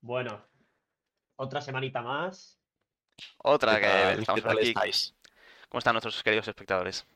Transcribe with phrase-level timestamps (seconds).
[0.00, 0.44] Bueno,
[1.36, 2.58] otra semanita más.
[3.38, 4.68] Otra ¿Qué que estamos ¿Qué tal aquí.
[4.68, 5.14] estáis?
[5.68, 7.06] ¿Cómo están nuestros queridos espectadores?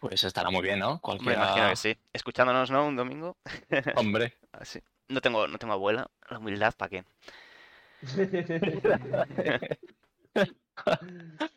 [0.00, 0.94] Pues estará muy bien, ¿no?
[0.94, 1.34] Me Cualquiera...
[1.34, 1.98] imagino que sí.
[2.12, 2.86] Escuchándonos, ¿no?
[2.86, 3.36] Un domingo.
[3.96, 4.36] Hombre.
[4.52, 4.80] Así.
[5.08, 6.08] No tengo, no tengo abuela.
[6.28, 7.04] La humildad, ¿para qué?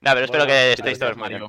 [0.00, 1.42] Nada, pero espero Bueno, que estéis todos muy bien.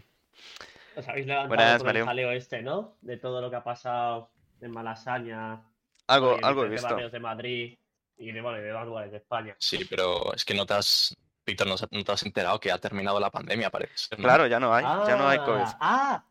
[0.95, 2.01] Os habéis levantado Buenas, con Mario.
[2.01, 2.97] el jaleo este, ¿no?
[3.01, 4.29] De todo lo que ha pasado
[4.61, 5.61] en Malasaña.
[6.07, 6.95] Algo, algo he visto.
[6.95, 7.77] de Madrid
[8.17, 9.55] y de, bueno, y de demás lugares de España.
[9.59, 11.15] Sí, pero es que no te has...
[11.45, 13.97] Víctor, no, no te has enterado que ha terminado la pandemia, parece.
[13.97, 14.23] ser, ¿no?
[14.23, 15.61] Claro, ya no hay, ya no hay COVID.
[15.61, 16.25] Ah, ¡Ah!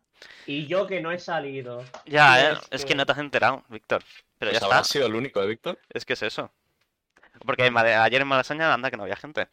[0.46, 1.84] Y yo que no he salido.
[2.06, 2.52] Ya, ¿eh?
[2.52, 4.02] es Es que que- no te has enterado, Víctor.
[4.38, 4.92] Pero Pues ya habrás está.
[4.92, 5.78] sido el único, ¿eh, Víctor?
[5.90, 6.50] Es que es eso.
[7.44, 9.48] Porque ayer en Malasaña anda que no había gente.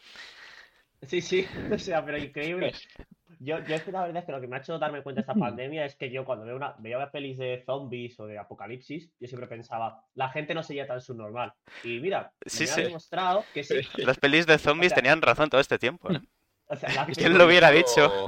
[1.08, 2.74] Sí, sí, o sea, pero increíble.
[3.42, 5.22] Yo, yo es que la verdad es que lo que me ha hecho darme cuenta
[5.22, 8.38] de esta pandemia es que yo cuando veo una, veía pelis de zombies o de
[8.38, 11.54] apocalipsis, yo siempre pensaba, la gente no sería tan subnormal.
[11.84, 12.82] Y mira, Sí, me sí.
[12.82, 13.76] ha demostrado que sí.
[13.98, 16.20] Las pelis de zombies sea- tenían razón todo este tiempo, ¿eh?
[16.68, 18.28] O sea, la ¿Quién lo hubiera dicho?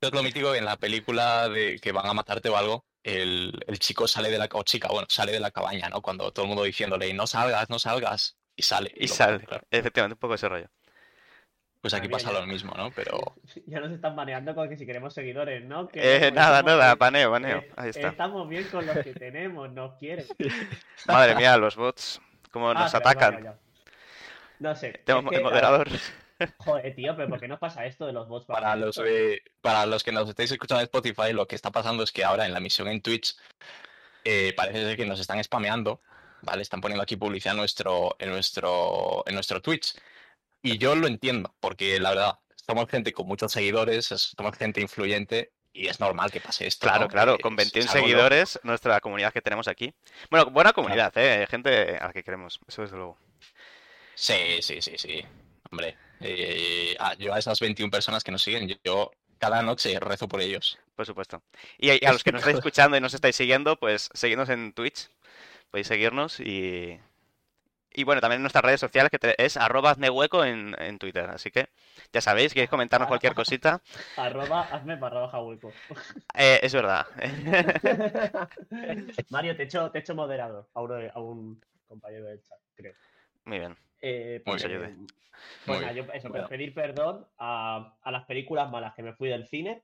[0.00, 3.78] Es lo mítico en la película de que van a matarte o algo, el, el
[3.78, 4.48] chico sale de la...
[4.52, 6.02] o chica, bueno, sale de la cabaña, ¿no?
[6.02, 8.92] Cuando todo el mundo diciéndole, no salgas, no salgas, y sale.
[8.96, 9.40] Y sale.
[9.44, 9.64] claro.
[9.70, 10.68] Efectivamente, un poco ese rollo.
[11.84, 12.90] Pues aquí pasa lo mismo, ¿no?
[12.92, 13.18] Pero...
[13.66, 15.86] Ya nos están baneando con que si queremos seguidores, ¿no?
[15.86, 17.58] Que Eh, nada, nada, paneo, paneo.
[17.58, 18.08] eh, Ahí está.
[18.08, 20.24] Estamos bien con los que tenemos, nos quieren.
[21.06, 23.58] Madre mía, los bots, cómo Ah, nos vaya, atacan.
[24.60, 25.02] No sé.
[25.04, 25.88] Tenemos es que, moderador.
[26.56, 28.46] Joder, tío, pero ¿por qué nos pasa esto de los bots?
[28.46, 29.06] Para los, esto?
[29.06, 32.24] eh, para los que nos estáis escuchando en Spotify, lo que está pasando es que
[32.24, 33.36] ahora en la emisión en Twitch
[34.24, 36.00] eh, parece ser que nos están spameando,
[36.40, 36.62] ¿vale?
[36.62, 39.94] Están poniendo aquí publicidad en nuestro, en nuestro, en nuestro Twitch.
[40.64, 44.80] Y yo lo entiendo, porque la verdad, somos gente con muchos seguidores, es- somos gente
[44.80, 46.86] influyente y es normal que pase esto.
[46.86, 47.08] Claro, ¿no?
[47.08, 49.92] claro, con es- 21 es algo seguidores, nuestra comunidad que tenemos aquí.
[50.30, 51.46] Bueno, buena comunidad, ¿eh?
[51.50, 53.18] Gente a la que queremos, eso desde luego.
[54.14, 55.22] Sí, sí, sí, sí.
[55.70, 60.40] Hombre, eh, yo a esas 21 personas que nos siguen, yo, cada noche rezo por
[60.40, 60.78] ellos.
[60.96, 61.42] Por supuesto.
[61.76, 64.48] Y a, y a los que nos estáis escuchando y nos estáis siguiendo, pues seguidnos
[64.48, 65.10] en Twitch.
[65.70, 66.98] Podéis seguirnos y.
[67.94, 71.28] Y bueno, también en nuestras redes sociales, que es arroba hazmehueco en, en Twitter.
[71.30, 71.68] Así que
[72.12, 73.80] ya sabéis, queréis comentarnos cualquier cosita.
[74.16, 75.72] Arroba, hazme barra baja hueco.
[76.36, 77.06] Eh, es verdad.
[79.30, 82.94] Mario, te echo, te echo moderador a, uno de- a un compañero del chat, creo.
[83.44, 83.76] Muy bien.
[84.00, 85.06] Eh, Muy bien.
[85.66, 86.06] Muy pues nada, bien.
[86.06, 86.48] yo eso, Bueno.
[86.48, 89.82] pedir perdón a, a las películas malas que me fui del cine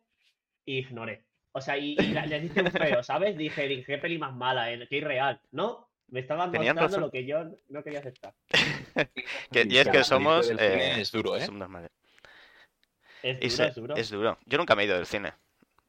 [0.64, 1.24] y ignoré.
[1.52, 3.36] O sea, y, y la- les dije un feo, ¿sabes?
[3.36, 5.40] Dije, dije, qué peli más mala, eh, qué irreal.
[5.52, 7.00] No, me estaban mostrando razón.
[7.00, 8.34] lo que yo no quería aceptar.
[9.52, 10.50] Que- y es que somos.
[10.58, 11.44] eh, es duro, ¿eh?
[11.44, 11.90] somos normales.
[13.22, 13.96] Es duro, se- es duro.
[13.96, 14.38] es duro.
[14.46, 15.32] Yo nunca me he ido del cine.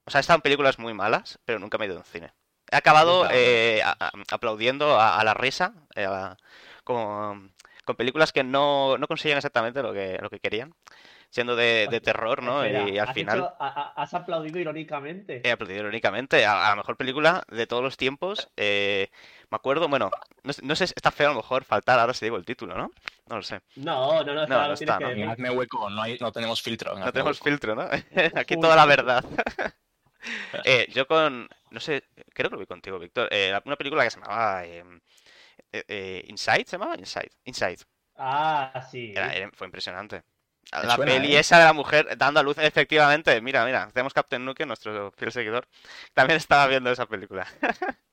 [0.05, 2.33] O sea, he estado en películas muy malas, pero nunca me he ido del cine.
[2.71, 6.35] He acabado eh, a- a- aplaudiendo a, a la risa, eh, a-
[6.83, 7.53] con,
[7.85, 10.73] con películas que no, no consiguen exactamente lo que, lo que querían,
[11.29, 12.63] siendo de, de terror, ¿no?
[12.63, 15.41] Espera, y al ¿has final hecho- a- a- has aplaudido irónicamente.
[15.47, 18.49] he aplaudido irónicamente a, a la mejor película de todos los tiempos.
[18.57, 19.09] eh,
[19.51, 20.09] me acuerdo, bueno,
[20.43, 22.75] no, sé- no sé, está feo a lo mejor faltar ahora si digo el título,
[22.77, 22.91] ¿no?
[23.27, 23.61] No lo sé.
[23.75, 25.31] No, no, no, No, ahora no tienes está, que ¿no?
[25.31, 26.91] Hazme hueco no, hay, no tenemos filtro.
[26.93, 27.45] No Hazme tenemos hueco.
[27.45, 27.81] filtro, ¿no?
[28.35, 29.23] Aquí toda la verdad.
[30.63, 32.03] Eh, yo con, no sé,
[32.33, 34.83] creo que lo vi contigo, Víctor, eh, una película que se llamaba eh,
[35.71, 36.95] eh, eh, Inside, ¿se llamaba?
[36.97, 37.79] Inside, Inside.
[38.15, 39.11] Ah, sí.
[39.15, 40.23] Era- era- fue impresionante.
[40.71, 41.39] La suena, peli ¿eh?
[41.39, 45.31] esa de la mujer dando a luz, efectivamente, mira, mira, tenemos Captain Nuke, nuestro fiel
[45.31, 45.67] seguidor,
[46.13, 47.45] también estaba viendo esa película.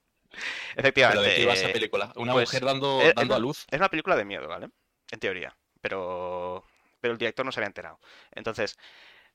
[0.72, 1.22] ¿Pero Efectivamente.
[1.22, 2.12] de qué iba esa eh, película?
[2.16, 3.66] ¿Una pues, mujer dando, es- es dando a luz?
[3.70, 4.68] Es una película de miedo, ¿vale?
[5.10, 6.64] En teoría, pero,
[7.00, 7.98] pero el director no se había enterado.
[8.32, 8.76] Entonces,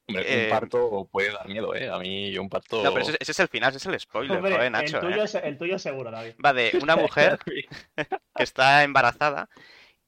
[0.07, 1.89] Hombre, eh, un parto puede dar miedo, ¿eh?
[1.89, 2.83] A mí un parto...
[2.83, 4.99] no, pero ese, ese es el final, ese es el spoiler, Hombre, joder, el, Nacho,
[4.99, 5.41] tuyo, ¿eh?
[5.43, 6.33] el tuyo seguro, David.
[6.43, 7.39] Va de una mujer
[8.35, 9.49] que está embarazada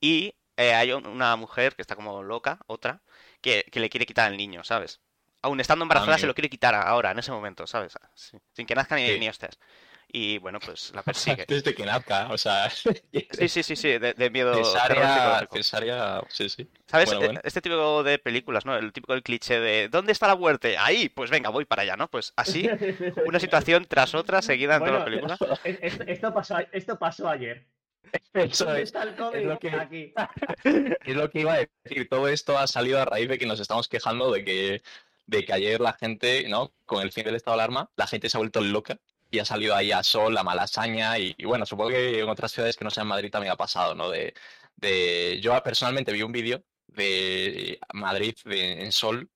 [0.01, 3.01] y eh, hay un- una mujer que está como loca, otra,
[3.41, 5.01] que, que le quiere quitar al niño, ¿sabes?
[5.41, 7.93] Aún estando embarazada se lo quiere quitar ahora, en ese momento, ¿sabes?
[8.15, 9.19] Sí, Sin que nazca ni, Sí.
[9.19, 9.59] ni hostias.
[10.11, 11.41] Y bueno, pues la persigue.
[11.41, 12.69] Antes de que nazca, o sea...
[13.31, 16.21] Sí, sí, sí, sí, de, de miedo cesárea, cesárea...
[16.29, 16.67] Sí, sí.
[16.87, 17.07] ¿Sabes?
[17.07, 17.41] Bueno, bueno.
[17.43, 18.75] Este tipo de películas, ¿no?
[18.77, 20.77] El típico del cliché de ¿dónde está la muerte?
[20.77, 22.09] Ahí, pues venga, voy para allá, ¿no?
[22.09, 22.69] Pues así,
[23.25, 25.59] una situación tras otra seguida en toda la Bueno, película.
[25.63, 27.65] es- Esto, esto pasó, esto pasó ayer.
[28.33, 29.49] Eso ¿Dónde es, está el código?
[29.53, 30.13] lo que- Aquí.
[30.63, 32.07] es lo que iba a decir.
[32.09, 34.81] Todo esto ha salido a raíz de que nos estamos quejando de que,
[35.25, 36.73] de que ayer la gente, ¿no?
[36.85, 38.99] Con el fin del estado de alarma, la gente se ha vuelto loca
[39.31, 42.51] y ha salido ahí a Sol, a Malasaña y, y bueno, supongo que en otras
[42.51, 44.09] ciudades que no sean Madrid también ha pasado, ¿no?
[44.09, 44.33] De,
[44.77, 45.39] de...
[45.41, 49.29] Yo personalmente vi un vídeo de Madrid de- en Sol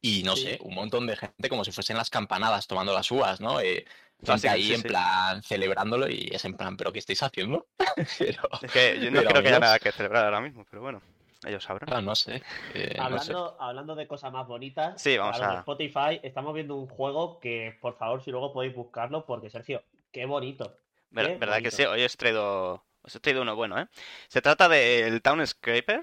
[0.00, 0.42] y no Sí.
[0.42, 3.60] sé, un montón de gente como si fuesen las campanadas tomando las uvas, ¿no?
[3.60, 3.84] Eh,
[4.24, 7.66] gente ahí sí, en plan celebrándolo y es en plan, ¿pero qué estáis haciendo?
[8.18, 10.82] pero, Es que yo no pero, creo que haya nada que celebrar ahora mismo, pero
[10.82, 11.02] bueno,
[11.46, 11.92] ellos sabrán.
[11.92, 12.42] ah, no sé.
[12.74, 13.32] eh, no sé.
[13.32, 17.38] Hablando, hablando de cosas más bonitas, Sí, vamos a- de Spotify, estamos viendo un juego
[17.40, 19.82] que, por favor, si luego podéis buscarlo, porque Sergio,
[20.12, 20.78] qué bonito.
[21.10, 21.84] Ver- Qué ¿Verdad que sí?
[21.84, 23.86] Hoy os he traído, os he traído uno bueno, ¿eh?
[24.28, 26.02] Se trata del Townscaper.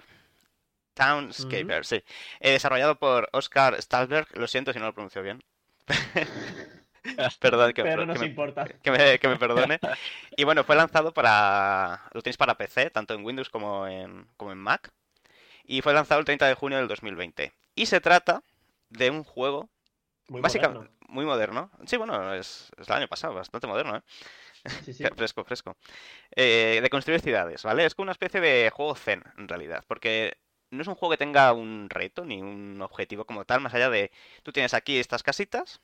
[0.94, 2.04] Townscaper, sí.
[2.40, 4.28] Eh, desarrollado por Oscar Stalberg.
[4.38, 5.44] Lo siento si no lo pronuncio bien.
[7.40, 8.66] Perdón, que, Pero que nos me, importa.
[8.84, 9.80] que me- que me perdone.
[10.38, 12.04] Y bueno, fue lanzado para...
[12.14, 14.92] Lo tenéis para PC, tanto en Windows como en, como en Mac.
[15.64, 17.54] Y fue lanzado el 30 de junio del 2020.
[17.76, 18.44] Y se trata
[18.90, 19.70] de un juego
[20.28, 20.90] Muy básicamente moderno.
[21.08, 21.72] muy moderno.
[21.86, 24.02] Sí, bueno, es, es el año pasado, bastante moderno, ¿eh?
[24.80, 25.04] Sí, sí.
[25.18, 25.78] Fresco, fresco.
[26.36, 27.86] Eh, de construir ciudades, ¿vale?
[27.86, 30.38] Es como una especie de juego zen, en realidad, porque
[30.72, 33.90] no es un juego que tenga un reto ni un objetivo como tal, más allá
[33.90, 34.12] de
[34.44, 35.82] tú tienes aquí estas casitas,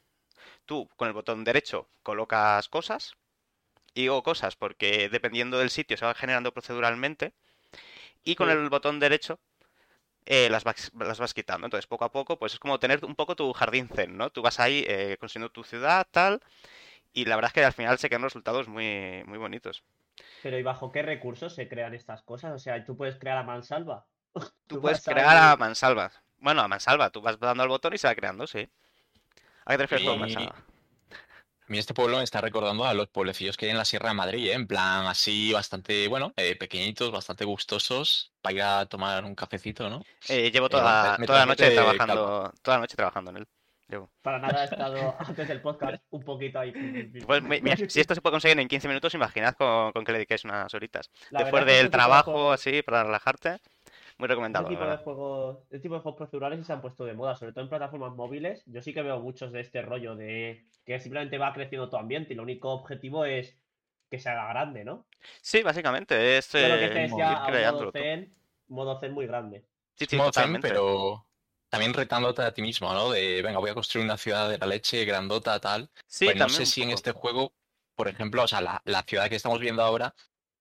[0.66, 3.16] tú con el botón derecho colocas cosas,
[3.94, 7.34] y digo cosas porque dependiendo del sitio se va generando proceduralmente,
[8.24, 8.54] y con Sí.
[8.54, 9.40] el botón derecho
[10.30, 11.66] eh, las, vas, las vas quitando.
[11.66, 14.30] Entonces, poco a poco, pues es como tener un poco tu jardín zen, ¿no?
[14.30, 16.40] Tú vas ahí eh, construyendo tu ciudad, tal,
[17.12, 19.84] y la verdad es que al final se quedan resultados muy, muy bonitos.
[20.44, 22.54] Pero ¿y bajo qué recursos se crean estas cosas?
[22.54, 24.06] O sea, tú puedes crear a mansalva.
[24.68, 26.12] Tú puedes crear a mansalva.
[26.38, 28.70] Bueno, a mansalva, tú vas dando al botón y se va creando, sí.
[29.66, 30.56] ¿A qué te refieres con mansalva?
[31.69, 34.10] A mí este pueblo me está recordando a los pueblecillos que hay en la Sierra
[34.10, 34.54] de Madrid, ¿eh?
[34.54, 39.88] En plan así bastante, bueno, eh, pequeñitos, bastante gustosos, para ir a tomar un cafecito,
[39.88, 40.04] ¿no?
[40.30, 43.48] Eh, llevo Eh, toda, toda la noche trabajando, toda la noche trabajando en él.
[43.88, 44.10] Llevo.
[44.24, 46.71] Para nada he estado antes del podcast un poquito ahí.
[47.25, 50.12] Pues mi- mira, si esto se puede conseguir en 15 minutos, imaginad con, con que
[50.12, 51.10] le dediquéis unas horitas.
[51.30, 53.57] La Después del trabajo, así, para relajarte,
[54.19, 57.13] muy recomendado, la tipo de juegos, este tipo de juegos procedurales se han puesto de
[57.13, 58.62] moda, sobre todo en plataformas móviles.
[58.66, 62.33] Yo sí que veo muchos de este rollo de que simplemente va creciendo tu ambiente
[62.33, 63.57] y lo único objetivo es
[64.10, 65.06] que se haga grande, ¿no?
[65.42, 68.36] Sí, básicamente, es lo que eh, te ir decía, a un modo zen,
[68.68, 69.66] modo zen muy grande.
[69.95, 71.25] Sí, sí, Modo zen, pero
[71.69, 73.12] también retándote a ti mismo, ¿no?
[73.12, 75.89] De, venga, voy a construir una ciudad de la leche grandota, tal.
[76.07, 77.54] Sí, pues no sé si en este juego,
[77.95, 80.13] por ejemplo, o sea, la, la ciudad que estamos viendo ahora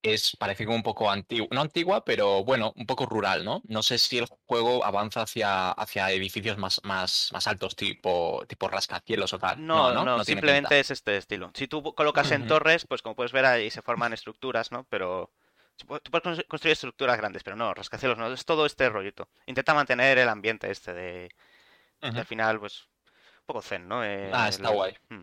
[0.03, 3.63] es, parece como un poco antigua, no antigua, pero bueno, un poco rural, ¿no?
[3.67, 8.69] No sé si el juego avanza hacia, hacia edificios más, más, más altos, tipo, tipo
[8.69, 9.67] rascacielos o tal.
[9.67, 11.51] No, no, no, simplemente es este estilo.
[11.55, 14.85] Si tú colocas en torres, pues como puedes ver ahí se forman estructuras, ¿no?
[14.89, 15.33] Pero
[15.77, 18.89] tú pu- tú puedes cons- construir estructuras grandes, pero no, rascacielos no, es todo este
[18.89, 19.29] rollito.
[19.47, 21.29] Intenta mantener el ambiente este de,
[22.01, 22.83] al final, pues,
[23.41, 24.05] un poco zen, ¿no?
[24.05, 24.95] Eh, Ah, está el- guay.
[25.09, 25.23] Mm.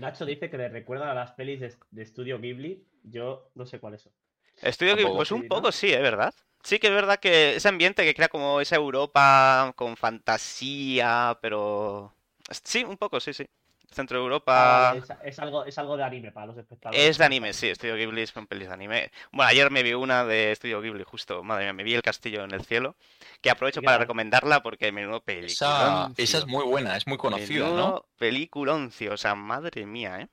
[0.00, 2.84] Nacho dice que le recuerdan a las pelis de, de Estudio Ghibli.
[3.04, 4.12] Yo no sé cuáles son.
[4.60, 6.34] Estudio Tampoco pues un poco sí, es verdad.
[6.62, 12.12] Sí que es verdad que ese ambiente que crea como esa Europa con fantasía, pero...
[12.50, 13.46] Sí, un poco, sí, sí.
[13.92, 14.52] Centro de Ah, Europa...
[14.82, 17.08] vale, es, es algo, es algo de anime para los espectadores.
[17.08, 19.10] Es de anime, sí, Estudio Ghibli son pelis de anime.
[19.32, 22.44] Bueno, ayer me vi una de Estudio Ghibli, justo, madre mía, me vi El Castillo
[22.44, 22.96] en el Cielo,
[23.40, 26.14] que aprovecho ¿Y qué para recomendarla porque menudo Esa, peliculón.
[26.16, 28.06] esa es muy buena, es muy conocida, ¿no?
[28.16, 30.28] Peliculoncio, o sea, madre mía, ¿eh?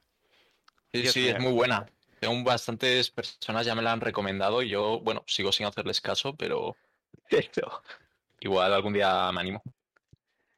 [0.92, 1.32] Sí, Dios sí, mío.
[1.32, 1.86] es muy buena.
[2.20, 6.36] Tengo bastantes personas ya me la han recomendado y yo, bueno, sigo sin hacerles caso,
[6.36, 6.76] pero,
[7.30, 7.84] pero
[8.40, 9.62] igual algún día me animo.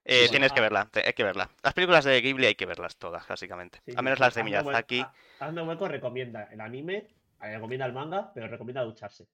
[0.09, 0.63] Eh, bueno, tienes que ah.
[0.63, 1.50] verla, te- hay que verla.
[1.63, 3.81] Las películas de Ghibli hay que verlas todas, básicamente.
[3.85, 5.00] Sí, A menos sí, las de Miyazaki.
[5.01, 7.07] Ha- Hazme hueco recomienda el anime,
[7.41, 9.27] eh, recomienda el manga, pero recomienda ducharse.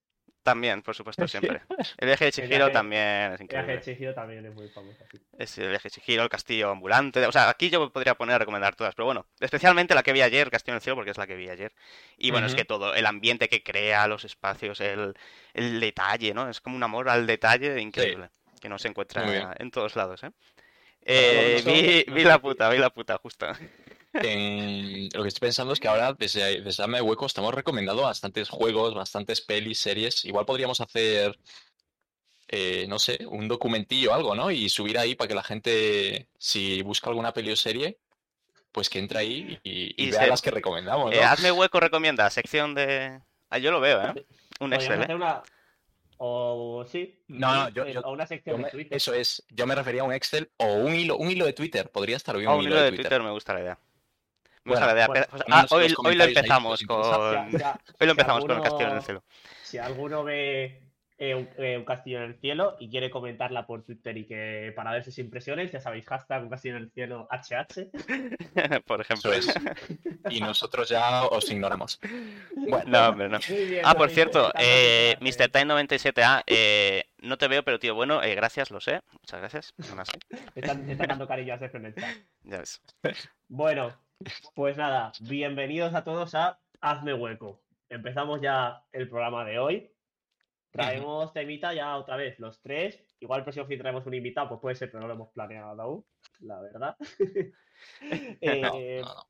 [0.44, 1.61] También, por supuesto, siempre.
[1.97, 3.02] El viaje de Chihiro viaje- también
[3.33, 3.81] es El viaje de increíble.
[3.81, 5.04] Chihiro también es muy famoso.
[5.11, 5.19] sí.
[5.40, 7.26] Es el viaje de Chihiro, el castillo ambulante.
[7.26, 10.21] O sea, aquí yo podría poner a recomendar todas, pero bueno, especialmente la que vi
[10.21, 11.73] ayer, Castillo en el Cielo, porque es la que vi ayer.
[12.19, 15.16] Y bueno, es que todo, el ambiente que crea, los espacios, el,
[15.56, 16.47] el detalle, ¿no?
[16.47, 18.30] Es como un amor al detalle increíble,
[18.61, 20.30] que no se encuentra en todos lados, ¿eh?
[21.06, 23.45] Eh, vi, vi la puta, vi la puta, justo.
[24.14, 28.50] En- lo que estoy pensando es que ahora desde, desde Dame Hueco estamos recomendando bastantes
[28.50, 30.24] juegos, bastantes pelis, series.
[30.26, 31.38] Igual podríamos hacer,
[32.47, 34.52] eh, no sé, un documentillo o algo, ¿no?
[34.52, 37.97] Y subir ahí para que la gente, si busca alguna peli o serie,
[38.71, 41.28] pues que entre ahí y, y Y vea se- las que recomendamos, Eh, ¿no?
[41.28, 43.19] hazme hueco, recomienda, sección de...
[43.50, 44.26] Ah, yo lo veo, ¿eh?
[44.59, 45.04] Un Excel, ¿eh?
[45.04, 45.44] hacer una.
[46.18, 47.24] O sí.
[47.28, 48.95] No, no, yo- eh, yo- o una Yo sección me- de Twitter.
[48.98, 51.90] eso es, yo me refería a un Excel o un hilo, un hilo de Twitter.
[51.92, 53.06] Podría estar bien un hilo de Twitter.
[53.07, 53.24] Twitter.
[53.24, 53.80] me gusta la idea.
[54.64, 55.07] Me Bueno, gusta la idea.
[55.07, 56.98] bueno, pues, ah, hoy, lo ahí empezamos con...
[57.06, 57.60] Hoy lo
[58.00, 59.24] si empezamos con el Castillo en el Cielo.
[59.64, 60.81] Si alguno ve
[61.18, 64.74] eh, un, eh, un castillo en el cielo y quiere comentarla por Twitter y que
[64.76, 67.90] para ver sus impresiones, ya sabéis, hashtag un castillo en el cielo HH.
[68.86, 69.31] Por ejemplo.
[69.34, 69.56] Eso es.
[70.30, 72.00] Y nosotros ya os ignoramos.
[72.56, 73.40] Bueno, No, hombre, no.
[73.48, 75.50] Bien, Ah, por cierto, eh, en clase.
[75.52, 79.02] MrTime97A, eh, no te veo, pero tío, bueno, eh, gracias, lo sé.
[79.12, 79.74] Muchas gracias.
[79.90, 80.18] Aún así,
[80.56, 81.57] Están, están dando cariño a
[82.44, 82.81] ya ves.
[83.48, 83.94] Bueno,
[84.54, 87.62] Pues nada, bienvenidos a todos a Hazme Hueco.
[87.90, 89.94] Empezamos ya el programa de hoy.
[90.76, 93.02] Traemos temita ya otra vez, los tres.
[93.20, 95.82] Igual el próximo fin traemos un invitado, pues puede ser, pero no lo hemos planeado
[95.82, 96.06] aún,
[96.40, 96.96] la verdad.
[98.42, 99.28] Eh, No,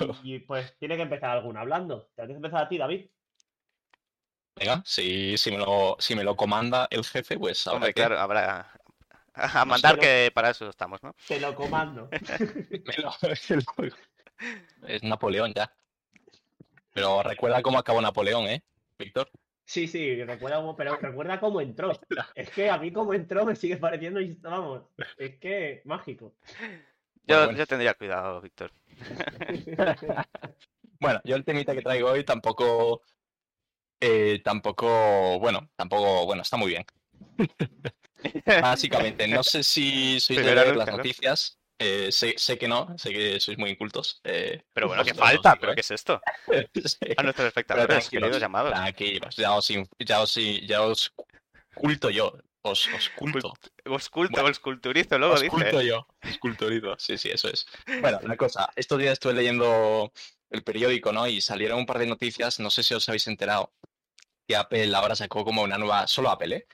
[0.00, 0.20] no, no.
[0.22, 2.08] y pues tiene que empezar alguno hablando.
[2.16, 3.10] ¿Te que empezar a ti, David?
[4.56, 8.00] Venga, si, si, me lo, si me lo comanda el jefe, pues habrá Hombre, que-
[8.00, 8.70] claro, habrá.
[9.34, 11.14] A mandar que para eso estamos, ¿no?
[11.28, 12.08] Te lo comando.
[12.70, 13.96] me lo- me lo-
[14.88, 15.70] Es Napoleón ya.
[16.92, 18.62] Pero recuerda cómo acabó Napoleón, ¿eh,
[18.98, 19.28] Víctor?
[19.64, 21.92] Sí, sí, recuerda cómo, pero recuerda cómo entró.
[22.34, 24.82] Es que a mí cómo entró me sigue pareciendo, vamos,
[25.16, 26.34] es que mágico.
[27.26, 27.58] Yo, bueno.
[27.58, 28.70] yo tendría cuidado, Víctor.
[31.00, 33.02] Bueno, yo el temita que traigo hoy tampoco.
[34.00, 35.38] eh, tampoco.
[35.38, 36.24] Bueno, tampoco.
[36.24, 36.84] Bueno, está muy bien.
[38.62, 41.58] Básicamente, no sé si sois de vez, las noticias.
[41.78, 44.20] Eh, sé, sé que no, sé que sois muy incultos.
[44.24, 45.56] eh, Pero bueno, ¿qué vosotros os falta?
[45.60, 45.74] ¿Pero ¿eh?
[45.74, 46.20] qué es esto?
[46.84, 46.98] Sí.
[47.16, 48.72] A nuestros espectadores, queridos llamados.
[48.72, 50.34] Tranquilos, ya os, ya os,
[50.66, 51.12] ya os
[51.74, 52.32] culto yo.
[52.66, 53.52] Os, os culto.
[53.84, 55.50] Os culto, Bueno, os culturizo, luego Os dice.
[55.50, 56.06] culto yo.
[56.22, 56.96] Os culturizo.
[56.98, 57.66] Sí, sí, eso es.
[58.00, 58.70] Bueno, una cosa.
[58.74, 60.10] Estos días estuve leyendo
[60.48, 61.26] el periódico, ¿no?
[61.26, 62.60] Y salieron un par de noticias.
[62.60, 63.74] No sé si os habéis enterado.
[64.48, 66.06] Que Apple ahora sacó como una nueva.
[66.06, 66.66] Solo Apple, ¿eh?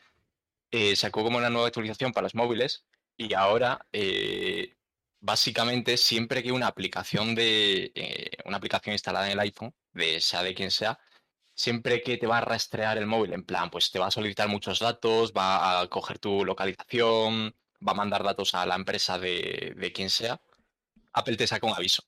[0.71, 2.85] Eh, sacó como una nueva actualización para los móviles.
[3.17, 3.85] Y ahora.
[3.93, 4.77] eh,
[5.21, 7.93] Básicamente, siempre que una aplicación de.
[7.95, 10.99] eh, una aplicación instalada en el iPhone, de sea de quien sea,
[11.55, 14.49] siempre que te va a rastrear el móvil, en plan, pues te va a solicitar
[14.49, 17.55] muchos datos, va a coger tu localización,
[17.87, 20.41] va a mandar datos a la empresa de, de quien sea,
[21.13, 22.05] Apple te saca un aviso,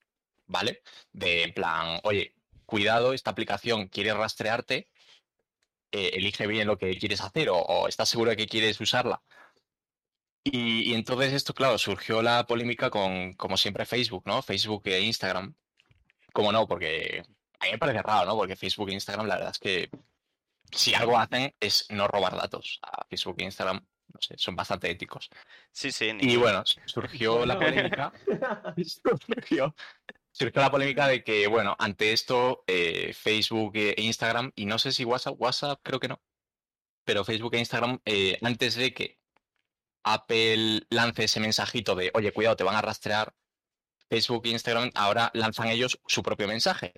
[0.47, 0.83] ¿vale?
[1.13, 2.35] De en plan, oye,
[2.67, 4.89] cuidado, esta aplicación quiere rastrearte,
[5.93, 9.23] eh, elige bien lo que quieres hacer o, o estás seguro de que quieres usarla.
[10.45, 14.43] Y, y entonces esto, claro, surgió la polémica con, como siempre, Facebook, ¿no?
[14.43, 15.55] Facebook e Instagram.
[16.33, 16.67] ¿Cómo no?
[16.67, 17.23] Porque
[17.61, 18.37] a mí me parece raro, ¿no?
[18.37, 19.91] Porque Facebook e Instagram, la verdad es que
[20.73, 22.81] si algo hacen es no robar datos.
[22.83, 25.31] A Facebook e Instagram, no sé, son bastante éticos.
[25.71, 26.13] Sí, sí.
[26.13, 28.13] ni- Y bueno, surgió la polémica.
[28.85, 29.75] surgió,
[30.33, 34.91] surgió la polémica de que, bueno, ante esto, eh, Facebook e Instagram, y no sé
[34.93, 36.21] si WhatsApp, WhatsApp creo que no,
[37.05, 39.22] pero Facebook e Instagram, eh, antes de que
[40.05, 43.35] Apple lance ese mensajito de, oye, cuidado, te van a rastrear,
[44.13, 46.93] Facebook e Instagram ahora lanzan ellos su propio mensaje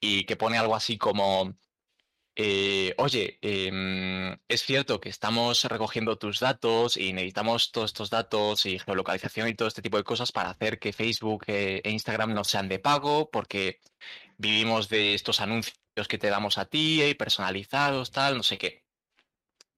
[0.00, 1.54] y que pone algo así como,
[2.36, 8.66] eh, oye, em, es cierto que estamos recogiendo tus datos y necesitamos todos estos datos
[8.66, 12.34] y geolocalización y todo este tipo de cosas para hacer que Facebook eh, e Instagram
[12.34, 13.80] no sean de pago porque
[14.38, 15.76] vivimos de estos anuncios
[16.08, 18.83] que te damos a ti y personalizados, tal, no sé qué.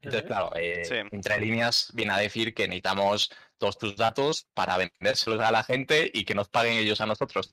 [0.01, 0.95] Entonces, claro, eh, Sí.
[1.11, 6.11] entre líneas viene a decir que necesitamos todos tus datos para vendérselos a la gente
[6.13, 7.53] y que nos paguen ellos a nosotros.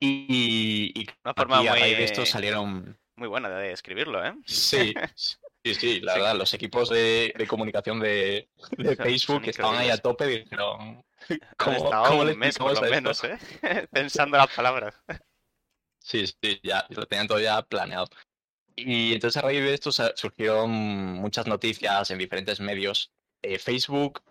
[0.00, 4.24] Y, y Una forma aquí, a raíz de muy- esto salieron Muy buena de escribirlo,
[4.24, 4.34] ¿eh?
[4.46, 6.18] Sí, sí, sí, la Sí.
[6.18, 9.98] verdad, los equipos de, de comunicación de, de Son- Facebook son que estaban ahí a
[9.98, 13.38] tope dijeron, Han ¿cómo, cómo le un mes por lo menos, ¿eh?
[13.92, 14.94] Pensando las palabras.
[16.00, 18.06] Sí, sí, ya lo tenían todo ya planeado.
[18.76, 23.12] Y entonces a raíz de esto surgieron muchas noticias en diferentes medios.
[23.42, 24.22] Eh, Facebook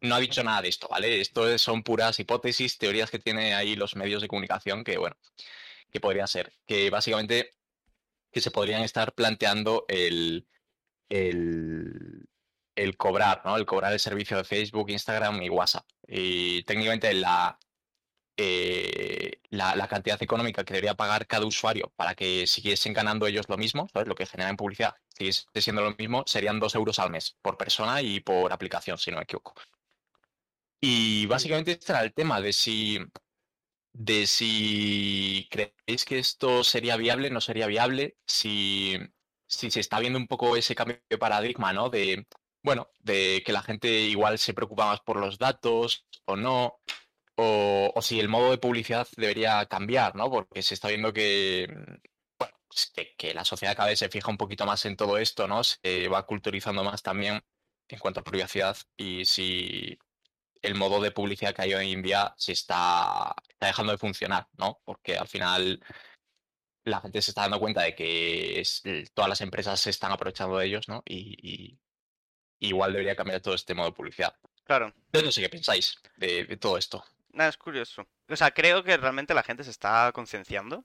[0.00, 1.20] no ha dicho nada de esto, ¿vale?
[1.20, 5.16] Esto es- son puras hipótesis, teorías que tienen ahí los medios de comunicación que, bueno,
[5.90, 6.52] que podría ser.
[6.66, 7.52] Que básicamente
[8.32, 10.48] que se podrían estar planteando el,
[11.08, 12.26] el,
[12.74, 13.56] el cobrar, ¿no?
[13.56, 15.86] El cobrar el servicio de Facebook, Instagram y WhatsApp.
[16.08, 17.58] Y técnicamente la,
[18.36, 23.48] eh, la, la cantidad económica que debería pagar cada usuario para que siguiesen ganando ellos
[23.48, 24.08] lo mismo, ¿sabes?
[24.08, 27.56] Lo que generan en publicidad siguiese siendo lo mismo, serían dos euros al mes por
[27.56, 29.54] persona y por aplicación, si no me equivoco.
[30.80, 32.98] Y básicamente este era el tema de si,
[33.92, 38.98] de si creéis que esto sería viable, no sería viable, si,
[39.46, 41.88] si se está viendo un poco ese cambio de paradigma, ¿no?
[41.88, 42.26] De,
[42.62, 46.80] bueno, de que la gente igual se preocupa más por los datos o no,
[47.36, 50.30] o, o si el modo de publicidad debería cambiar, ¿no?
[50.30, 51.92] Porque se está viendo que, mm,
[52.38, 55.18] bueno, pues que, que la sociedad cada vez se fija un poquito más en todo
[55.18, 55.62] esto, ¿no?
[55.64, 57.42] Se va culturizando más también
[57.88, 59.98] en cuanto a privacidad y si
[60.62, 64.48] el modo de publicidad que hay hoy en día se está, está dejando de funcionar,
[64.56, 64.80] ¿no?
[64.84, 65.82] Porque al final
[66.84, 68.82] la gente se está dando cuenta de que es-
[69.14, 71.02] todas las empresas se están aprovechando de ellos, ¿no?
[71.06, 71.78] Y, y-
[72.60, 74.34] igual debería cambiar todo este modo de publicidad.
[74.64, 74.86] Claro.
[74.96, 77.04] Entonces no sé qué pensáis de, de todo esto.
[77.34, 78.06] Nada, es curioso.
[78.28, 80.84] O sea, creo que realmente la gente se está concienciando,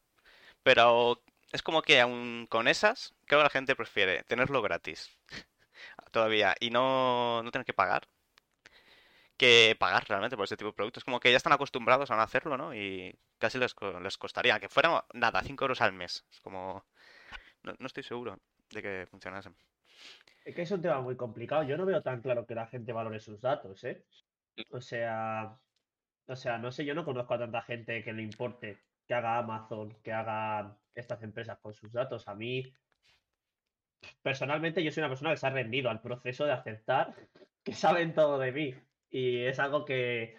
[0.64, 5.10] pero es como que aún con esas, creo que la gente prefiere tenerlo gratis
[6.12, 8.08] todavía y no, no tener que pagar
[9.38, 11.06] que pagar realmente por ese tipo de productos.
[11.06, 12.76] Como que ya están acostumbrados a hacerlo, ¿no?
[12.76, 14.60] Y casi les, les costaría.
[14.60, 16.26] Que fuera, nada, 5 euros al mes.
[16.30, 16.86] Es como...
[17.64, 18.38] No, no estoy seguro
[18.70, 19.52] de que funcionase.
[20.44, 21.64] Es que es un tema muy complicado.
[21.64, 24.04] Yo no veo tan claro que la gente valore sus datos, ¿eh?
[24.72, 25.58] O sea,
[26.30, 29.40] o sea, no sé, yo no conozco a tanta gente que le importe que haga
[29.40, 32.28] Amazon, que haga estas empresas con sus datos.
[32.28, 32.72] A mí,
[34.22, 37.16] personalmente, yo soy una persona que se ha rendido al proceso de aceptar
[37.64, 38.76] que saben todo de mí.
[39.10, 40.38] Y es algo que,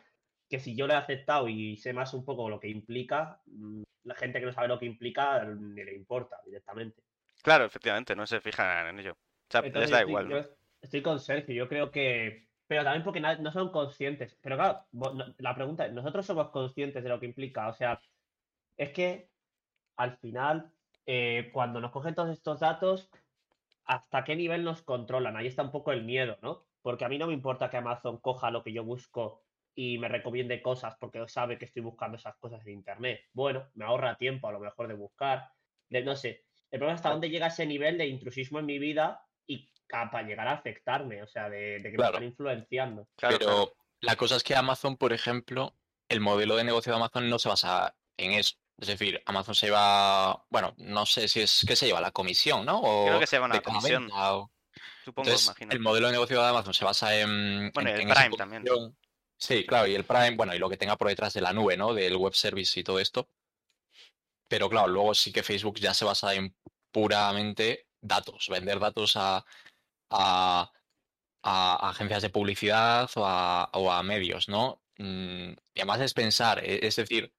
[0.49, 3.83] que si yo lo he aceptado y sé más un poco lo que implica, mm,
[4.05, 7.03] la gente que no sabe lo que implica ni le importa directamente.
[7.43, 9.13] Claro, efectivamente, no se fijan en ello.
[9.13, 10.41] O sea, les Entonces, da yo estoy, igual, ¿no?
[10.41, 10.49] yo
[10.81, 12.50] estoy con Sergio, yo creo que.
[12.71, 14.39] Pero también porque no son conscientes.
[14.41, 14.87] Pero claro,
[15.39, 17.67] la pregunta es: ¿nosotros somos conscientes de lo que implica?
[17.67, 18.01] O sea,
[18.77, 19.33] es que
[19.97, 20.73] al final,
[21.05, 23.11] eh, cuando nos cogen todos estos datos,
[23.87, 25.37] ¿hasta qué nivel nos controlan?
[25.37, 26.69] Ahí está un poco el miedo, ¿no?
[26.81, 29.43] Porque a mí no me importa que Amazon coja lo que yo busco
[29.75, 33.23] y me recomiende cosas porque sabe que estoy buscando esas cosas en internet.
[33.33, 35.51] Bueno, me ahorra tiempo a lo mejor de buscar,
[35.89, 36.45] de no sé.
[36.71, 39.27] El problema es hasta dónde llega ese nivel de intrusismo en mi vida
[39.91, 42.13] para llegar a afectarme, o sea, de, de que Claro.
[42.21, 43.09] me están influenciando.
[43.17, 43.77] Claro, Pero claro.
[44.01, 45.75] la cosa es que Amazon, por ejemplo,
[46.09, 48.57] el modelo de negocio de Amazon no se basa en eso.
[48.79, 52.65] Es decir, Amazon se lleva, bueno, no sé si es que se lleva la comisión,
[52.65, 52.81] ¿no?
[52.81, 54.05] O Creo que se lleva una comisión.
[54.07, 54.51] venta, o-
[55.05, 55.73] Supongo, Entonces, imagino.
[55.73, 58.65] el modelo de negocio de Amazon se basa en, Bueno, en- el en Prime también.
[59.37, 61.77] Sí, claro, y el Prime, bueno, y lo que tenga por detrás de la nube,
[61.77, 61.93] ¿no?
[61.95, 63.29] Del web service y todo esto.
[64.49, 66.55] Pero claro, luego sí que Facebook ya se basa en
[66.91, 69.45] puramente datos, vender datos a,
[70.11, 70.73] a,
[71.43, 74.83] a agencias de publicidad o a, o a medios, ¿no?
[74.99, 77.35] Mm, y además es pensar, e- es decir,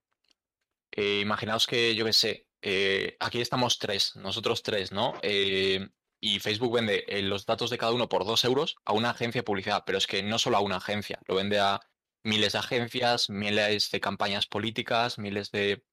[0.91, 5.13] eh, imaginaos que, yo qué sé, eh, aquí estamos tres, nosotros tres, ¿no?
[5.23, 9.11] Eh, y Facebook vende eh, los datos de cada uno por dos euros a una
[9.11, 11.79] agencia de publicidad, pero es que no solo a una agencia, lo vende a
[12.23, 15.83] miles de agencias, miles de campañas políticas, miles de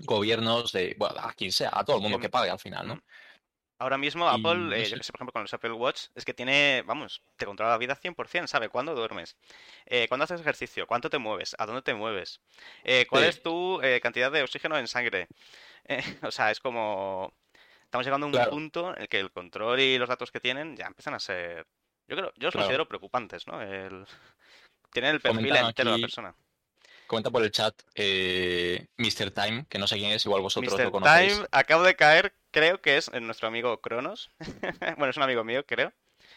[0.00, 3.02] gobiernos, de, bueno, a quien sea, a todo el mundo que pague al final, ¿no?
[3.78, 4.90] Ahora mismo Apple, no eh, sé.
[4.92, 7.72] yo que sé, por ejemplo, con los Apple Watch, es que tiene, vamos, te controla
[7.72, 9.36] la vida 100%, sabe cuándo duermes,
[9.86, 12.40] eh, cuándo haces ejercicio, cuánto te mueves, a dónde te mueves,
[12.84, 13.28] eh, cuál Sí.
[13.30, 15.28] es tu eh, cantidad de oxígeno en sangre.
[15.86, 17.32] Eh, o sea, es como...
[17.82, 18.50] Estamos llegando a un Claro.
[18.50, 21.66] punto en el que el control y los datos que tienen ya empiezan a ser...
[22.08, 22.64] Yo creo, yo los Claro.
[22.66, 23.60] considero preocupantes, ¿no?
[23.60, 24.06] El...
[24.92, 26.34] Tienen el perfil Comentan entero de aquí- la persona.
[27.06, 29.30] Comenta por el chat eh, Mr.
[29.30, 30.84] Time, que no sé quién es, igual vosotros Mr.
[30.84, 31.34] lo conocéis.
[31.34, 34.30] Time, acabo de caer, creo que es nuestro amigo Cronos.
[34.96, 35.92] bueno, es un amigo mío, creo.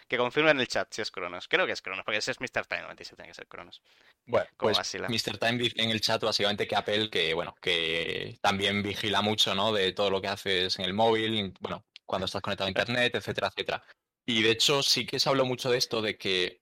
[0.07, 1.47] Que confirma en el chat si es Cronos.
[1.47, 2.65] Creo que es Cronos, porque ese es Mr.
[2.65, 3.81] Time 97, tiene que ser Cronos.
[4.25, 5.07] Bueno, Como pues vacila.
[5.09, 5.37] Mr.
[5.37, 9.73] Time dice en el chat básicamente que Apple, que bueno, que también vigila mucho, ¿no?
[9.73, 13.47] De todo lo que haces en el móvil, bueno, cuando estás conectado a internet, etcétera,
[13.47, 13.83] etcétera.
[14.25, 16.61] Y de hecho sí que se habló mucho de esto, de que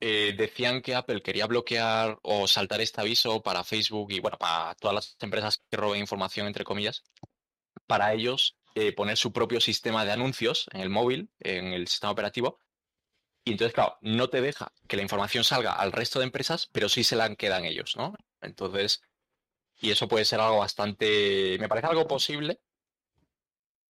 [0.00, 4.74] eh, decían que Apple quería bloquear o saltar este aviso para Facebook y bueno, para
[4.76, 7.04] todas las empresas que roben información, entre comillas,
[7.86, 12.12] para ellos eh, poner su propio sistema de anuncios en el móvil, en el sistema
[12.12, 12.58] operativo.
[13.44, 16.88] Y entonces, claro, no te deja que la información salga al resto de empresas, pero
[16.88, 18.14] sí se la quedan ellos, ¿no?
[18.40, 19.02] Entonces,
[19.80, 22.60] y eso puede ser algo bastante, me parece algo posible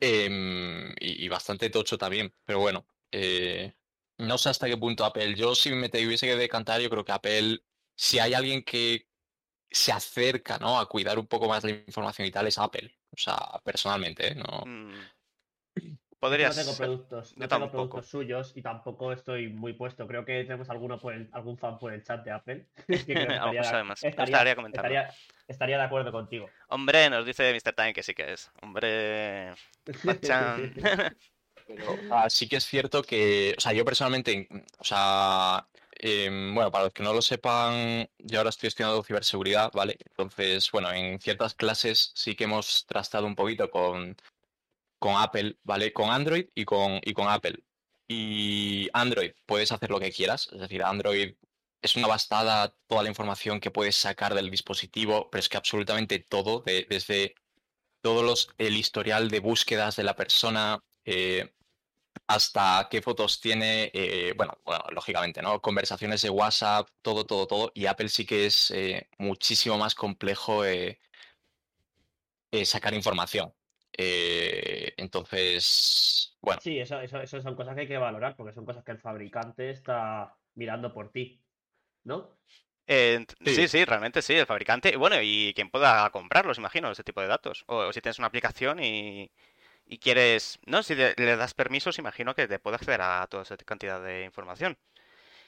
[0.01, 3.75] em, y, bastante tocho también, pero bueno, eh,
[4.21, 7.13] no sé hasta qué punto Apple, yo si me tuviese que decantar, yo creo que
[7.13, 7.59] Apple,
[7.97, 9.07] si hay alguien que
[9.71, 10.79] se acerca, ¿no?
[10.79, 14.35] A cuidar un poco más la información y tal, es Apple, o sea, personalmente, ¿eh?
[14.35, 15.01] No, Mm,
[16.21, 20.07] Yo no tengo productos, no tengo productos suyos y tampoco estoy muy puesto.
[20.07, 22.67] Creo que tenemos alguno por el- algún fan por el chat de Apple.
[22.87, 25.15] que creo que Algo estaría, estaría-
[25.49, 26.51] estaría de acuerdo contigo.
[26.69, 27.73] Hombre, nos dice Mr.
[27.75, 28.51] Time que sí que es.
[28.61, 29.55] Hombre.
[31.77, 36.85] Pero sí que es cierto que, o sea, yo personalmente, o sea, em, bueno, para
[36.85, 39.97] los que no lo sepan, yo ahora estoy estudiando ciberseguridad, ¿vale?
[40.07, 44.17] Entonces, bueno, en ciertas clases sí que hemos tratado un poquito con,
[44.99, 45.93] con Apple, ¿vale?
[45.93, 47.59] Con Android y con, y con Apple.
[48.09, 51.35] Y Android, puedes hacer lo que quieras, es decir, Android
[51.83, 56.19] es una bastada toda la información que puedes sacar del dispositivo, pero es que absolutamente
[56.19, 57.35] todo, de- desde
[58.03, 61.53] todos los, el historial de búsquedas de la persona, eh,
[62.35, 65.61] hasta qué fotos tiene, eh, bueno, bueno, lógicamente, ¿no?
[65.61, 67.73] Conversaciones de WhatsApp, todo, todo, todo.
[67.75, 71.01] Y Apple sí que es eh, muchísimo más complejo eh,
[72.51, 73.53] eh, sacar información.
[73.97, 78.67] Eh, entonces, bueno, Sí, eso, eso, eso son cosas que hay que valorar porque son
[78.67, 81.43] cosas que el fabricante está mirando por ti.
[82.05, 82.39] ¿No?
[82.87, 83.51] Eh, Sí.
[83.55, 84.91] sí, sí, realmente sí, el fabricante.
[84.93, 87.65] Y bueno, y quien pueda comprarlos, imagino, ese tipo de datos.
[87.69, 89.31] O, o si tienes una aplicación y,
[89.91, 90.59] y quieres.
[90.67, 94.01] No, si le, le das permisos, imagino que te puede acceder a toda esa cantidad
[94.03, 94.79] de información.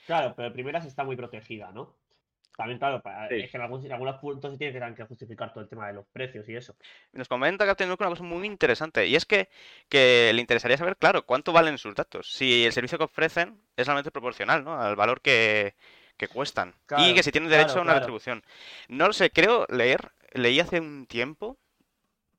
[0.07, 1.95] Claro, pero primeras está muy protegida, ¿no?
[2.57, 3.37] también, claro, para- Sí.
[3.37, 5.95] es que en, algún- en algunos puntos se tiene que, justificar todo el tema de
[5.95, 6.75] los precios y eso.
[7.13, 9.49] Nos comenta Captain Luke una cosa muy interesante, y es que,
[9.89, 12.31] que le interesaría saber, claro, cuánto valen sus datos.
[12.33, 14.79] Si el servicio que ofrecen es realmente proporcional, ¿no?
[14.81, 15.75] Al valor que,
[16.19, 16.75] que cuestan.
[16.99, 18.01] y que si tienen derecho claro, a una claro.
[18.01, 18.45] retribución.
[18.89, 21.59] No lo sé, creo leer, leí hace un tiempo,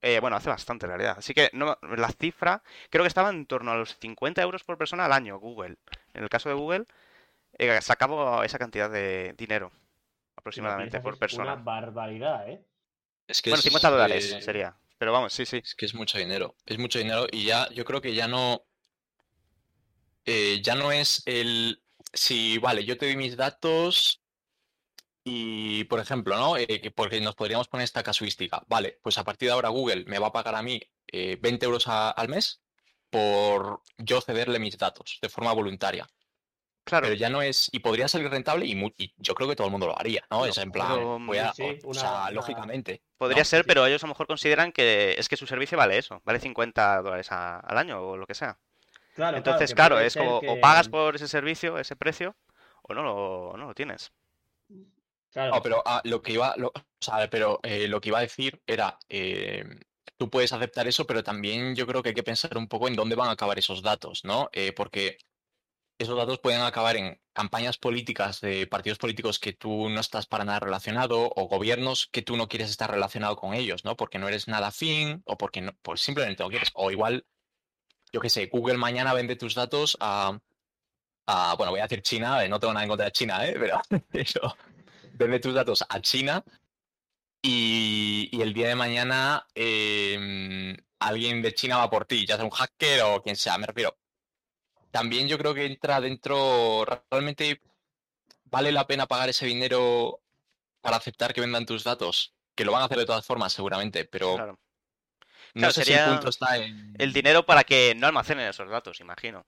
[0.03, 1.15] eh, bueno, hace bastante en realidad.
[1.17, 4.77] Así que no, la cifra creo que estaba en torno a los 50 euros por
[4.77, 5.77] persona al año, Google.
[6.13, 6.83] En el caso de Google,
[7.57, 9.71] eh, sacaba esa cantidad de dinero
[10.35, 11.53] aproximadamente por es persona.
[11.53, 12.61] Una barbaridad, ¿eh?
[13.27, 14.75] Es que Bueno, es, 50 dólares eh, sería.
[14.97, 15.61] Pero vamos, sí, sí.
[15.63, 16.55] Es que es mucho dinero.
[16.65, 18.65] Es mucho dinero y ya, yo creo que ya no.
[20.25, 21.81] eh, ya no es el.
[22.11, 24.22] Si, vale, yo te doy mis datos
[25.23, 26.57] y, por ejemplo, ¿no?
[26.57, 28.61] Eh, que porque nos podríamos poner esta casuística.
[28.67, 31.65] Vale, pues a partir de ahora Google me va a pagar a mí eh, 20
[31.65, 32.61] euros a- al mes
[33.09, 36.07] por yo cederle mis datos de forma voluntaria.
[36.85, 37.05] Claro.
[37.05, 37.69] Pero ya no es.
[37.71, 40.45] Y podría salir rentable y, yo creo que todo el mundo lo haría, ¿no?
[40.45, 40.87] Es en plan.
[40.93, 43.01] pero, voy a- sí, o una- sea, una- lógicamente.
[43.17, 43.45] Podría ¿no?
[43.45, 43.65] ser, Sí.
[43.67, 47.01] pero ellos a lo mejor consideran que es que su servicio vale eso, vale 50
[47.01, 48.57] dólares a- al año o lo que sea.
[49.15, 52.35] Claro, Entonces, claro, es como o pagas por ese servicio, ese precio,
[52.81, 53.15] o no lo,
[53.51, 54.11] o no lo tienes.
[55.35, 58.61] No, pero ah, lo que iba, o sea, pero eh, lo que iba a decir
[58.67, 59.63] era, eh,
[60.17, 62.95] tú puedes aceptar eso, pero también yo creo que hay que pensar un poco en
[62.95, 64.49] dónde van a acabar esos datos, ¿no?
[64.53, 65.17] Eh, porque
[65.99, 70.45] esos datos pueden acabar en campañas políticas de partidos políticos que tú no estás para
[70.45, 73.95] nada relacionado o gobiernos que tú no quieres estar relacionado con ellos, ¿no?
[73.97, 76.71] Porque no eres nada afín o porque no, pues simplemente no quieres.
[76.75, 77.25] O igual,
[78.13, 80.39] yo qué sé, Google mañana vende tus datos a,
[81.27, 83.55] a- bueno, voy a decir China, no tengo nada en contra de China, ¿eh?
[83.59, 84.55] Pero, pero
[85.13, 86.43] vende tus datos a China
[87.41, 92.45] y, y el día de mañana em, alguien de China va por ti, ya sea
[92.45, 93.97] un hacker o quien sea, me refiero.
[94.91, 97.61] También yo creo que entra dentro, realmente
[98.45, 100.21] vale la pena pagar ese dinero
[100.81, 104.05] para aceptar que vendan tus datos, que lo van a hacer de todas formas seguramente,
[104.05, 104.59] pero Claro.
[105.55, 106.95] no Claro, sé si sería el punto está en...
[106.97, 109.45] El dinero para que no almacenen esos datos, imagino.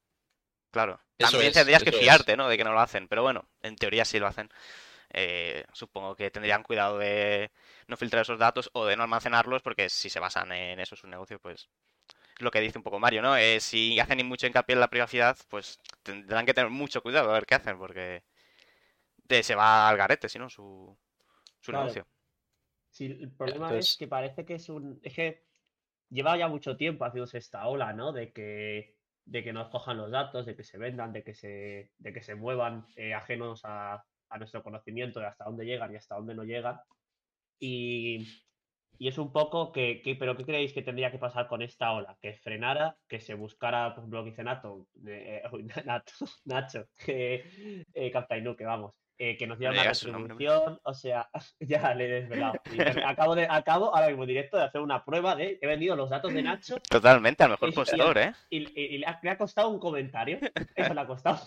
[0.71, 1.01] Claro.
[1.17, 1.95] Eso También es, tendrías que es.
[1.99, 2.47] fiarte, ¿no?
[2.49, 4.49] De que no lo hacen, pero bueno, en teoría sí lo hacen.
[5.11, 7.51] Eh, supongo que tendrían cuidado de
[7.87, 11.07] no filtrar esos datos o de no almacenarlos, porque si se basan en eso su
[11.07, 11.69] negocio, pues
[12.37, 13.37] es lo que dice un poco Mario, ¿no?
[13.37, 17.33] Eh, si hacen mucho hincapié en la privacidad, pues tendrán que tener mucho cuidado a
[17.33, 18.23] ver qué hacen, porque
[19.27, 20.97] de- se va al garete, si no, su,
[21.61, 21.85] su Claro.
[21.85, 22.07] negocio.
[22.91, 24.99] Sí, el problema Entonces- es que parece que es un.
[25.03, 25.45] Es que
[26.09, 28.13] lleva ya mucho tiempo haciéndose esta ola, ¿no?
[28.13, 31.91] De que, de que nos cojan los datos, de que se vendan, de que se,
[31.97, 35.95] de que se muevan eh, ajenos a, a nuestro conocimiento de hasta dónde llegan y
[35.97, 36.79] hasta dónde no llegan.
[37.59, 38.27] Y,
[38.97, 41.91] y es un poco que, que- pero ¿qué creéis que tendría que pasar con esta
[41.93, 42.17] ola?
[42.21, 46.13] Que frenara, que se buscara, por ejemplo, lo que dice Nato, eh, uy, Nato,
[46.45, 49.89] Nacho, que eh, Captain Nuke, vamos, eh, que nos diera No una
[50.27, 52.55] retribución, o sea, ya le he desvelado.
[53.05, 56.33] Acabo, de, acabo ahora mismo directo de hacer una prueba de he vendido los datos
[56.33, 58.33] de Nacho Totalmente, al mejor postor, ¿eh?
[58.49, 60.39] y, y- y le ha costado un comentario.
[60.75, 61.39] Eso le ha costado.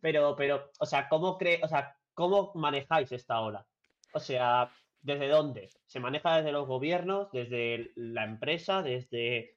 [0.00, 3.66] Pero, pero, o sea, ¿cómo cree, o sea, cómo manejáis esta ola?
[4.12, 5.70] O sea, ¿desde dónde?
[5.86, 9.56] ¿Se maneja desde los gobiernos, desde la empresa, desde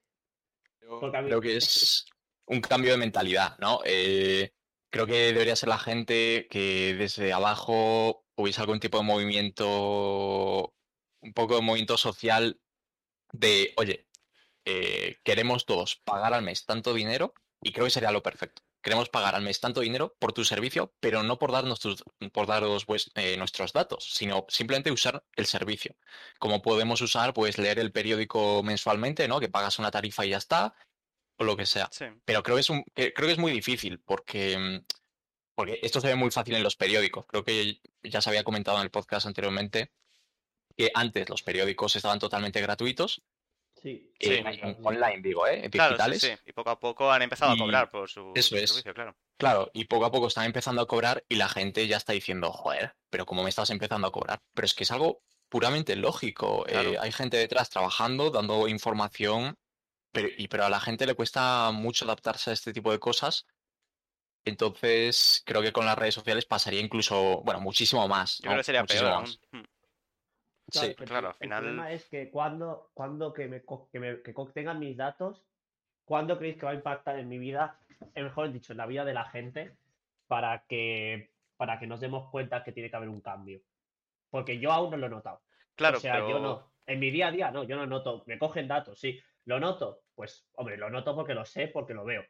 [0.80, 2.06] Creo que es
[2.45, 3.80] un cambio de mentalidad, ¿no?
[3.86, 4.51] Eh,
[4.89, 10.73] creo que debería ser la gente que desde abajo hubiese algún tipo de movimiento,
[11.21, 12.60] un poco de movimiento social
[13.32, 14.08] de, oye,
[14.65, 18.62] eh, queremos todos pagar al mes tanto dinero y creo que sería lo perfecto.
[18.86, 22.45] Queremos pagar al mes tanto dinero por tu servicio, pero no por darnos tus, por
[22.45, 25.95] daros vues- eh, nuestros datos, sino simplemente usar el servicio.
[26.38, 29.39] Como podemos usar, pues leer el periódico mensualmente, ¿no?
[29.39, 30.76] Que pagas una tarifa y ya está,
[31.39, 31.89] o lo que sea.
[31.91, 32.06] Sí.
[32.26, 34.86] Pero creo que es un, que- creo que es muy difícil porque, mm,
[35.56, 37.26] porque esto se ve muy fácil en los periódicos.
[37.26, 39.91] Creo que ya se había comentado en el podcast anteriormente
[40.78, 43.24] que antes los periódicos estaban totalmente gratuitos,
[43.86, 44.32] Sí, Sí.
[44.32, 45.69] eh, en- online digo, ¿eh?
[45.69, 46.19] Claro, digitales.
[46.21, 46.39] sí, sí.
[46.48, 48.69] Y poco a poco han empezado a cobrar por su eso es.
[48.71, 49.15] servicio, claro.
[49.38, 52.52] Claro, y poco a poco están empezando a cobrar y la gente ya está diciendo,
[52.52, 54.39] joder, pero ¿cómo me estás empezando a cobrar?
[54.56, 56.65] Pero es que es algo puramente lógico.
[56.67, 59.56] eh, hay gente detrás trabajando, dando información,
[60.12, 63.45] pero, y, pero a la gente le cuesta mucho adaptarse a este tipo de cosas.
[64.45, 68.38] Entonces, creo que con las redes sociales pasaría incluso, bueno, muchísimo más.
[68.39, 68.50] Yo ¿no?
[68.52, 69.39] creo que sería Muchísimo peor más.
[69.54, 69.67] aún.
[70.71, 74.21] Claro, Sí, claro, el al final- problema es que cuando, cuando que me, que me-
[74.21, 75.45] que tengan mis datos,
[76.06, 77.80] ¿cuándo creéis que va a impactar en mi vida?
[78.13, 79.78] eh, mejor dicho, en la vida de la gente,
[80.28, 83.62] para que, para que nos demos cuenta que tiene que haber un cambio.
[84.30, 85.41] Porque yo aún no lo he notado.
[85.75, 86.71] Claro, o sea, pero yo no.
[86.88, 88.23] En mi día a día, no, yo no noto.
[88.28, 89.19] Me cogen datos, sí.
[89.45, 90.01] ¿Lo noto?
[90.13, 92.23] Pues, hombre, lo noto porque lo sé, porque lo veo.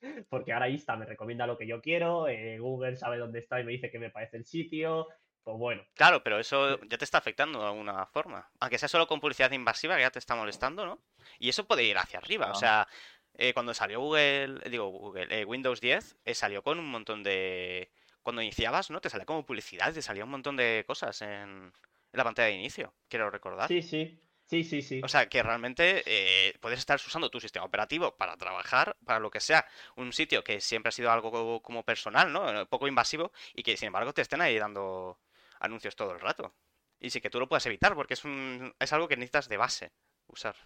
[0.30, 3.64] porque ahora Insta me recomienda lo que yo quiero, eh, Google sabe dónde está y
[3.64, 5.08] me dice que me parece el sitio,
[5.42, 5.84] pues bueno.
[5.94, 8.50] Claro, pero eso ya te está afectando de alguna forma.
[8.60, 11.00] Aunque sea solo con publicidad invasiva, que ya te está molestando, ¿no?
[11.38, 12.46] Y eso puede ir hacia arriba.
[12.48, 12.54] O Ah.
[12.54, 12.88] sea,
[13.34, 17.90] eh, cuando salió Google, digo, Google, eh, Windows 10, eh, salió con un montón de...
[18.22, 19.00] Cuando iniciabas, ¿no?
[19.00, 21.72] Te salía como publicidad, te salía un montón de cosas en, en
[22.12, 23.68] la pantalla de inicio, quiero recordar.
[23.68, 24.20] Sí, sí.
[24.44, 25.00] Sí, sí, sí.
[25.04, 29.30] O sea, que realmente eh, puedes estar usando tu sistema operativo para trabajar, para lo
[29.30, 32.62] que sea, un sitio que siempre ha sido algo como, personal, ¿no?
[32.62, 35.20] Eh, Poco invasivo y que sin embargo te estén ahí dando
[35.60, 36.56] anuncios todo el rato.
[36.98, 39.56] Y sí que tú lo puedes evitar porque es un es algo que necesitas de
[39.56, 39.92] base
[40.26, 40.56] usar.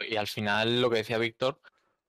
[0.00, 1.60] Y al final, lo que decía Víctor,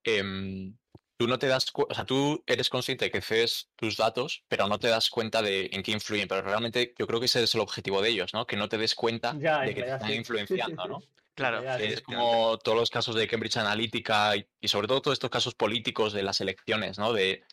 [0.04, 0.78] em,
[1.18, 4.44] tú no te das cuenta, o sea, tú eres consciente de que cedes tus datos,
[4.48, 6.28] pero no te das cuenta de en qué influyen.
[6.28, 8.46] Pero realmente yo creo que ese es el objetivo de ellos, ¿no?
[8.48, 10.15] Que no te des cuenta Ya, de que te están sí.
[10.15, 11.00] influenciando, ¿no?
[11.36, 11.62] Claro.
[11.76, 15.54] Es como todos los casos de Cambridge Analytica y, y sobre todo todos estos casos
[15.54, 17.12] políticos de las elecciones, ¿no?
[17.12, 17.44] De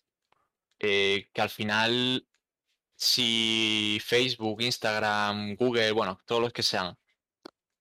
[0.78, 2.28] eh, que al final,
[3.02, 6.96] si Facebook, Instagram, Google, bueno, todos los que sean,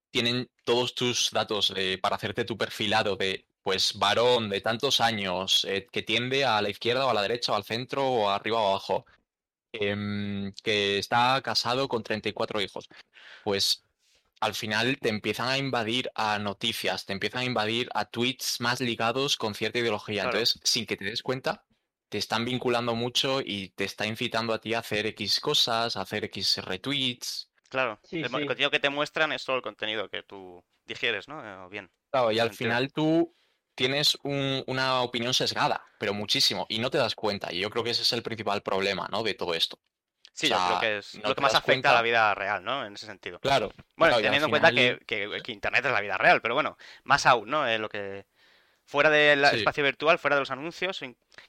[0.10, 5.66] tienen todos tus datos eh, para hacerte tu perfilado de, pues, varón de tantos años,
[5.70, 8.62] eh, que tiende a la izquierda o a la derecha o al centro o arriba
[8.62, 9.06] o abajo,
[9.74, 12.90] em, que está casado con 34 hijos,
[13.44, 13.84] pues
[14.40, 18.82] al final te empiezan a invadir a noticias, te empiezan a invadir a tweets más
[18.82, 20.24] ligados con cierta ideología.
[20.24, 20.40] Claro.
[20.40, 21.64] Entonces, sin que te des cuenta,
[22.12, 26.02] te están vinculando mucho y te está incitando a ti a hacer X cosas, a
[26.02, 27.50] hacer X retweets.
[27.70, 27.98] claro.
[28.04, 31.42] Sí, el contenido que te muestran es todo el contenido que tú digieres, ¿no?
[31.42, 31.90] Eh, o bien.
[32.12, 32.58] Claro, y al Entiendo.
[32.76, 33.34] final tú
[33.76, 37.54] tienes un- una opinión sesgada, pero muchísimo, y no te das cuenta.
[37.54, 39.24] Y yo creo que ese es el principal problema, ¿no?
[39.24, 39.80] De todo esto.
[40.34, 42.62] Sí, O yo creo que es no lo que más afecta a la vida real,
[42.62, 42.86] ¿no?
[42.86, 43.40] En ese sentido.
[43.40, 43.70] Claro.
[43.96, 46.56] Bueno, claro, teniendo en cuenta final- que, que- que Internet es la vida real, pero
[46.56, 47.66] bueno, más aún, ¿no?
[47.66, 48.26] Eh, lo que
[48.92, 49.56] fuera del Sí.
[49.56, 51.00] espacio virtual, fuera de los anuncios,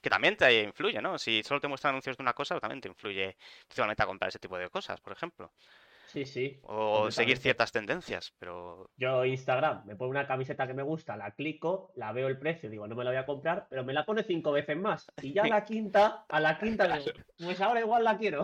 [0.01, 1.19] que también te influye, ¿no?
[1.19, 3.35] Si solo te muestran anuncios de una cosa, también te influye
[3.67, 5.51] principalmente a comprar ese tipo de cosas, por ejemplo.
[6.07, 6.59] Sí, sí.
[6.63, 11.31] O seguir ciertas tendencias, pero Yo Instagram, me pone una camiseta que me gusta, la
[11.31, 14.05] clico, la veo el precio, digo, no me la voy a comprar, pero me la
[14.05, 15.07] pone cinco veces más.
[15.21, 16.97] Y ya a la quinta, a la quinta
[17.37, 18.43] pues ahora igual la quiero.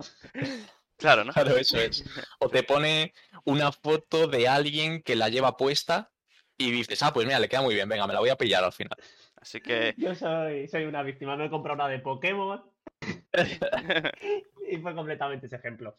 [0.98, 1.32] claro, ¿no?
[1.32, 2.04] Claro, eso es.
[2.38, 6.10] O te pone una foto de alguien que la lleva puesta
[6.60, 8.62] y dices, ah, pues mira, le queda muy bien, venga, me la voy a pillar
[8.62, 8.96] al final.
[9.36, 12.62] Así que Yo soy, soy una víctima, me he comprado una de Pokémon
[14.70, 15.94] y fue completamente ese ejemplo.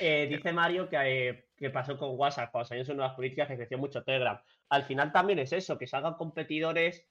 [0.00, 0.96] Eh, dice Mario que,
[1.28, 4.40] eh, que pasó con WhatsApp, cuando salieron sus nuevas políticas, que creció mucho Telegram.
[4.70, 7.06] Al final también es eso, que salgan competidores.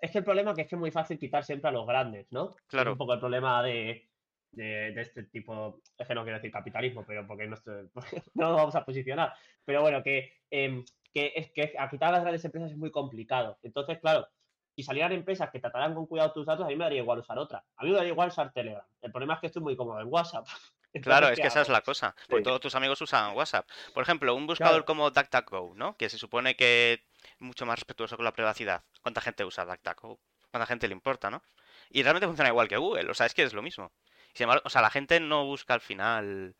[0.00, 1.86] Es que el problema es que es que es muy fácil quitar siempre a los
[1.86, 2.50] grandes, ¿no?
[2.56, 2.92] Es Claro.
[2.92, 4.08] un poco el problema de,
[4.50, 7.88] de, de este tipo, es que no quiero decir capitalismo, pero porque no, estoy-
[8.34, 9.32] no lo vamos a posicionar.
[9.64, 12.90] Pero bueno, que, em, que es que a quitar a las grandes empresas es muy
[12.90, 13.58] complicado.
[13.62, 14.28] Entonces, claro,
[14.74, 17.38] si salieran empresas que trataran con cuidado tus datos, a mí me daría igual usar
[17.38, 17.64] otra.
[17.76, 18.84] A mí me daría igual usar Telegram.
[19.02, 20.46] El problema es que estoy muy cómodo en WhatsApp.
[21.02, 22.14] Claro, es ¿qué que esa es la cosa.
[22.28, 23.66] Porque todos tus amigos usan WhatsApp.
[23.94, 24.84] Por ejemplo, un buscador Claro.
[24.84, 25.96] como DuckDuckGo, ¿no?
[25.96, 27.00] Que se supone que es
[27.38, 28.82] mucho más respetuoso con la privacidad.
[29.00, 30.18] ¿Cuánta gente usa DuckDuckGo?
[30.50, 31.42] ¿Cuánta gente le importa, no?
[31.88, 33.10] Y realmente funciona igual que Google.
[33.10, 33.90] O sea, es que es lo mismo.
[34.34, 36.54] Sin embargo, o sea, la gente no busca al final.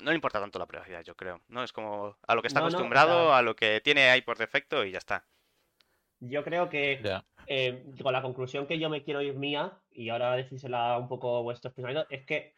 [0.00, 1.40] No le importa tanto la privacidad, yo creo.
[1.48, 1.62] ¿No?
[1.62, 4.22] Es como a lo que está No, no, o acostumbrado, a lo que tiene ahí
[4.22, 5.24] por defecto y ya está.
[6.20, 7.00] Yo creo que
[7.46, 11.42] eh, con la conclusión que yo me quiero ir mía, y ahora decírsela un poco
[11.42, 12.54] vuestros pensamientos, es que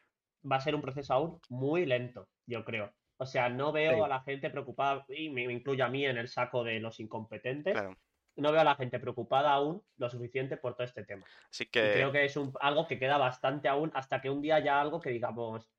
[0.51, 2.93] va a ser un proceso aún muy lento, yo creo.
[3.17, 4.01] O sea, no veo Sí.
[4.03, 7.01] a la gente preocupada, y me, me incluyo a mí en el saco de los
[7.01, 7.97] incompetentes, Claro.
[8.37, 11.25] no veo a la gente preocupada aún lo suficiente por todo este tema.
[11.51, 12.19] Así Y creo que.
[12.19, 15.11] que es un, algo que queda bastante aún hasta que un día haya algo que
[15.11, 15.71] digamos.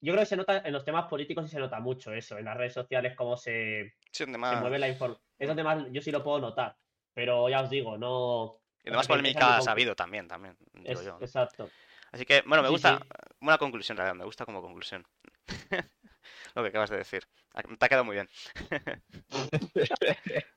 [0.00, 2.44] Yo creo que se nota en los temas políticos y se nota mucho eso, en
[2.46, 5.22] las redes sociales, cómo se, Sí, mueve la información.
[5.38, 6.76] Es donde más yo sí lo puedo notar.
[7.14, 8.60] Pero ya os digo, no.
[8.82, 11.18] y donde más porque empieza polémica ha habido también, también, digo Es- yo.
[11.20, 11.68] exacto.
[12.12, 12.98] Así que, bueno, me Sí, gusta.
[12.98, 13.04] sí.
[13.40, 14.16] Buena conclusión, realidad.
[14.16, 15.06] Me gusta como conclusión.
[16.54, 17.22] Lo que acabas de decir.
[17.54, 18.28] Ha- Te ha quedado muy bien.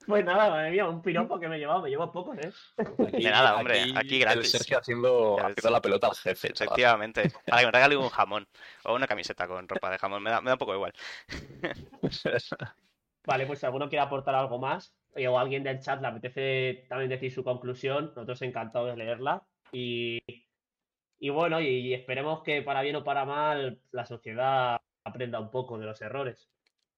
[0.05, 2.51] Pues nada, madre mía, un piropo que me he llevado, me llevo pocos, ¿eh?
[2.77, 4.51] Aquí- De nada, hombre, aquí el gratis.
[4.51, 6.49] Sergio haciendo, haciendo la pelota al jefe.
[6.51, 6.67] chaval.
[6.73, 7.23] Efectivamente.
[7.47, 8.45] Para que me regale un jamón.
[8.83, 10.21] O una camiseta con ropa de jamón.
[10.21, 10.93] Me da, me da un poco igual.
[13.25, 16.85] Vale, pues si alguno quiere aportar algo más, eh, o alguien del chat le apetece
[16.89, 19.43] también decir su conclusión, nosotros encantados de leerla.
[19.71, 20.19] Y,
[21.19, 25.51] y bueno, y, y esperemos que para bien o para mal la sociedad aprenda un
[25.51, 26.49] poco de los errores.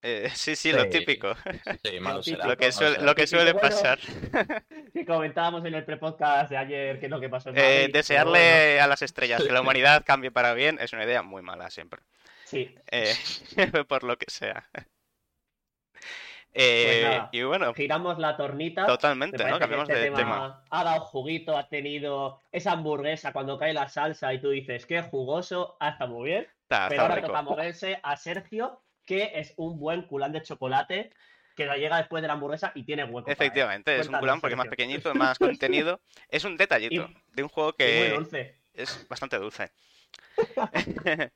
[0.02, 0.90] Eh, sí, sí, lo Sí.
[0.90, 1.34] típico.
[1.84, 3.04] Sí, malo será, Lo que suele, será.
[3.04, 3.60] lo que Típico, suele bueno.
[3.60, 4.00] pasar.
[4.94, 7.94] Que comentábamos en el prepodcast de ayer qué es lo que pasó en Eh, Madrid,
[7.94, 11.70] desearle a las estrellas que la humanidad cambie para bien es una idea muy mala
[11.70, 12.02] siempre.
[12.44, 13.16] sí, Eh,
[13.88, 14.70] por lo que sea.
[16.54, 17.30] Eh, nada.
[17.32, 18.86] y bueno, Giramos la tornita.
[18.86, 19.60] totalmente, Me ¿no?
[19.60, 20.64] que Cambiamos este de tema, tema.
[20.70, 25.02] Ha dado juguito, ha tenido esa hamburguesa cuando cae la salsa y tú dices, qué
[25.02, 26.48] jugoso, ha estado muy bien.
[26.66, 27.28] Está, Pero ahora rico.
[27.28, 31.12] toca moverse a Sergio, que es un buen culán de chocolate
[31.56, 33.30] que lo llega después de la hamburguesa y tiene hueco.
[33.30, 36.02] Efectivamente, es un culán porque es más pequeñito, más contenido.
[36.28, 38.56] Es un detallito de un juego Y muy que dulce.
[38.74, 39.72] es bastante dulce.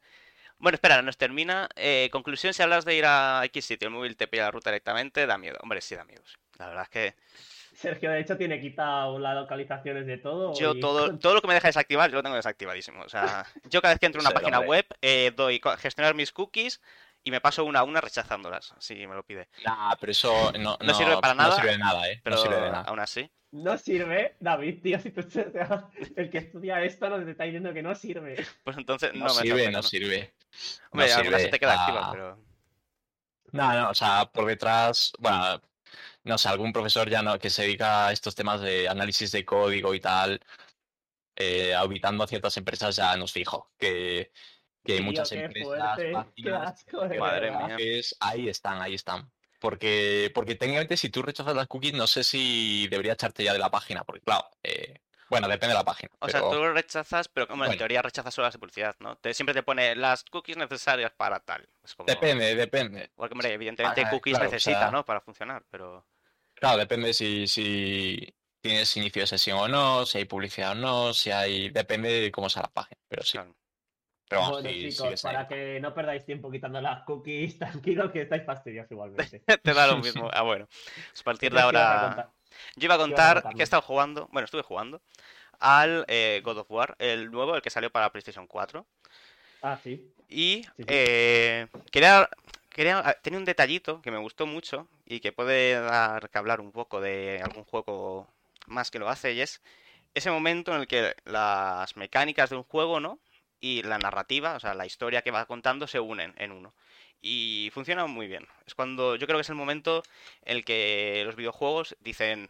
[0.61, 1.69] Bueno, espera, nos termina.
[1.77, 4.71] Eh, conclusión, si hablas de ir a X sitio, el móvil te pilla la ruta
[4.71, 5.57] directamente, da miedo.
[5.61, 6.21] Hombre, sí da miedo.
[6.57, 7.15] La verdad es que
[7.79, 10.53] Sergio, de hecho, tiene quitado las localizaciones de todo.
[10.53, 13.01] yo y- todo, todo lo que me deja desactivar, yo lo tengo desactivadísimo.
[13.03, 14.69] O sea, yo cada vez que entro en una Sí, página hombre.
[14.69, 16.81] web, eh, doy gestionar mis cookies
[17.23, 19.47] y me paso una a una rechazándolas, si me lo pide.
[19.65, 22.19] Nah, pero eso no, No sirve para no nada, sirve de nada, ¿eh?
[22.23, 22.83] Pero no sirve de nada.
[22.85, 23.29] aún así.
[23.51, 25.21] No sirve, David, tío, si tú
[26.15, 28.35] el que estudia esto nos está diciendo que no sirve.
[28.63, 30.33] Pues entonces no, No, me sirve, no sirve.
[30.91, 31.51] Hombre, no alguna se sirve.
[31.51, 32.37] te queda Ah, activa, pero.
[33.51, 35.61] No, no, o sea, por detrás, bueno,
[36.23, 39.45] no sé, algún profesor ya no, que se dedica a estos temas de análisis de
[39.45, 40.39] código y tal,
[41.35, 44.31] eh, auditando a ciertas empresas ya nos dijo que,
[44.83, 46.85] que hay Tío, muchas qué empresas, fuerte, páginas,
[47.19, 47.77] Madre mía.
[47.79, 49.31] es- ahí están, ahí están.
[49.59, 53.59] Porque, porque técnicamente si tú rechazas las cookies, no sé si debería echarte ya de
[53.59, 56.11] la página, porque claro, eh, bueno, depende de la página.
[56.19, 59.15] O sea, tú lo rechazas, pero como en teoría rechazas solo las de publicidad, ¿no?
[59.17, 61.67] Te, siempre te pone las cookies necesarias para tal.
[61.83, 62.07] Es como...
[62.07, 63.11] Depende, depende.
[63.15, 65.05] Porque, hombre, evidentemente Ah, cookies claro, o necesita, sea- ¿no?
[65.05, 66.05] Para funcionar, pero...
[66.55, 71.13] Claro, depende si, si tienes inicio de sesión o no, si hay publicidad o no,
[71.13, 71.69] si hay.
[71.69, 72.99] Depende de cómo sea la página.
[73.07, 73.33] Pero sí.
[73.37, 73.55] claro.
[74.27, 75.33] Pero vamos, Bueno, sí, chicos, ahí.
[75.33, 79.39] para que no perdáis tiempo quitando las cookies, tranquilos que estáis fastidiosos igualmente.
[79.63, 80.29] Te da lo mismo.
[80.33, 80.67] Ah, bueno.
[80.67, 82.25] Pues a partir de Entonces,
[82.75, 85.01] Yo iba a contar que he estado jugando, bueno, estuve jugando
[85.59, 88.85] al eh, God of War, el nuevo, el que salió para PlayStation 4.
[89.61, 90.11] Ah, sí.
[90.29, 90.83] Y sí.
[90.87, 92.29] eh, quería,
[92.69, 96.61] quería, ah, tenía un detallito que me gustó mucho y que puede dar que hablar
[96.61, 98.27] un poco de algún juego
[98.67, 99.61] más que lo hace, y es
[100.13, 103.19] ese momento en el que las mecánicas de un juego, ¿no?
[103.61, 106.73] Y la narrativa, o sea, la historia que va contando se unen en uno.
[107.21, 108.47] Y funciona muy bien.
[108.65, 110.03] Es cuando yo creo que es el momento
[110.43, 112.49] en el que los videojuegos dicen,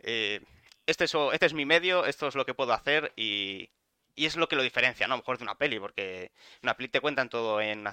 [0.00, 0.40] eh,
[0.86, 3.70] este, es, este es mi medio, esto es lo que puedo hacer y,
[4.14, 5.14] y es lo que lo diferencia, ¿no?
[5.14, 6.30] A lo mejor de una peli, porque
[6.62, 7.86] una peli te cuentan todo en-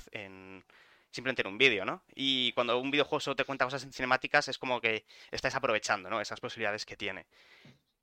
[1.09, 2.03] simplemente en un vídeo, ¿no?
[2.15, 6.09] Y cuando un videojuego solo te cuenta cosas en cinemáticas es como que estás aprovechando,
[6.09, 6.19] ¿no?
[6.19, 7.25] Esas posibilidades que tiene.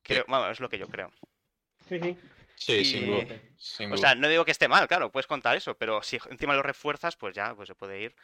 [0.02, 1.12] Creo, bueno, es lo que yo creo.
[1.88, 2.16] Sí, sí.
[2.56, 3.40] Sí, sin y- duda.
[3.56, 4.08] sin O duda.
[4.08, 7.16] sea, no digo que esté mal, claro, puedes contar eso, pero si encima lo refuerzas,
[7.16, 8.14] pues ya, pues se puede ir.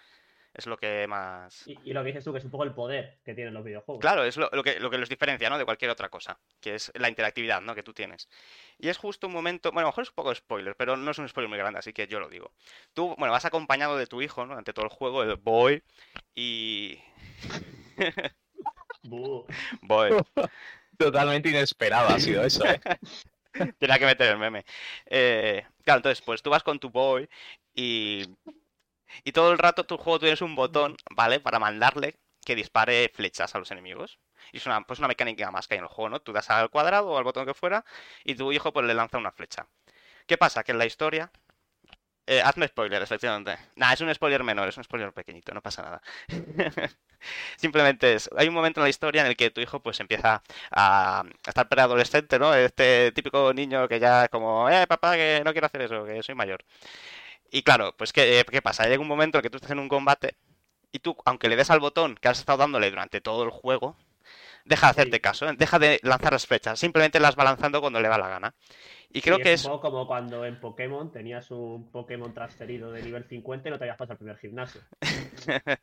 [0.53, 1.65] Es lo que más...
[1.69, 3.63] Y, y lo que dices tú, que es un poco el poder que tienen los
[3.65, 4.01] videojuegos.
[4.01, 5.59] Claro, es lo, lo que, lo que los diferencia, ¿no?
[5.59, 7.73] De cualquier otra cosa, que es la interactividad, ¿no?
[7.77, 8.29] Que tú tienes.
[8.77, 10.97] Y es justo un momento, bueno, a lo mejor es un poco de spoiler, pero
[10.97, 12.53] no es un spoiler muy grande, así que yo lo digo.
[12.95, 14.57] Tú, bueno, vas acompañado de tu hijo, ¿no?
[14.57, 15.85] Ante todo el juego, el boy,
[16.35, 16.99] y...
[19.03, 20.11] Boy,
[20.99, 22.81] Totalmente inesperado ha sido eso, ¿eh?
[23.79, 24.65] tenía que meter el meme.
[25.07, 27.29] Eh, claro, entonces, pues tú vas con tu boy
[27.75, 28.25] y...
[29.25, 31.41] Y todo el rato tu juego tienes un botón, ¿vale?
[31.41, 34.19] Para mandarle que dispare flechas a los enemigos.
[34.53, 36.21] Y es una, pues una mecánica más que hay en el juego, ¿no?
[36.21, 37.85] Tú das al cuadrado o al botón que fuera
[38.25, 39.67] y tu hijo pues le lanza una flecha.
[40.27, 40.65] ¿Qué pasa?
[40.65, 41.31] Que en la historia...
[42.33, 43.59] Eh, hazme spoiler, efectivamente.
[43.75, 46.03] Nah, es un spoiler menor, es un spoiler pequeñito, no pasa nada.
[47.57, 48.31] Simplemente es...
[48.37, 50.41] Hay un momento en la historia en el que tu hijo pues empieza
[50.71, 52.55] a, estar preadolescente, ¿no?
[52.55, 56.23] Este típico niño que ya es como, eh, papá, que no quiero hacer eso, que
[56.23, 56.65] soy mayor.
[57.51, 58.85] Y claro, pues ¿qué, qué pasa?
[58.85, 60.37] Llega un momento en el que tú estás en un combate
[60.93, 63.97] y tú, aunque le des al botón que has estado dándole durante todo el juego,
[64.65, 65.21] deja de hacerte Sí.
[65.21, 65.55] caso, ¿eh?
[65.57, 68.55] deja de lanzar las flechas, simplemente las va lanzando cuando le va la gana.
[69.11, 72.93] Y creo Sí, que es un poco como cuando en Pokémon tenías un Pokémon transferido
[72.93, 74.81] de nivel 50 y no te habías pasado al primer gimnasio.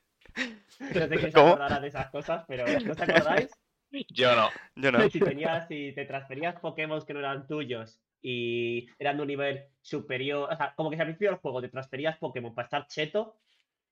[0.80, 3.50] No sé quién se de esas cosas, pero ¿no os acordáis?
[4.10, 4.50] Yo no.
[4.76, 5.10] Yo no.
[5.10, 9.64] Si tenías, si te transferías Pokémon que no eran tuyos y eran de un nivel
[9.82, 12.88] superior, o sea, como que si al principio del juego te transferías Pokémon para estar
[12.88, 13.38] cheto,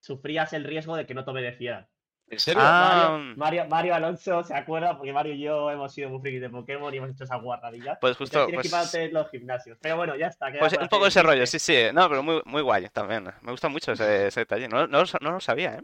[0.00, 1.88] sufrías el riesgo de que no te obedecieran.
[2.28, 2.60] ¿En serio?
[2.64, 6.40] Ah, Mario, Mario, Mario Alonso se acuerda porque Mario y yo hemos sido muy frikis
[6.40, 7.98] de Pokémon y hemos hecho esa guarradilla.
[8.00, 8.46] pues justo...
[8.46, 9.78] tienes que Pues, para los gimnasios.
[9.80, 10.46] Pero bueno, ya está.
[10.58, 11.76] pues un poco ese rollo, sí, sí.
[11.92, 13.32] No, pero muy, muy guay también.
[13.42, 14.68] Me gusta mucho ese, ese detalle.
[14.68, 15.82] No, no, no lo sabía, ¿eh?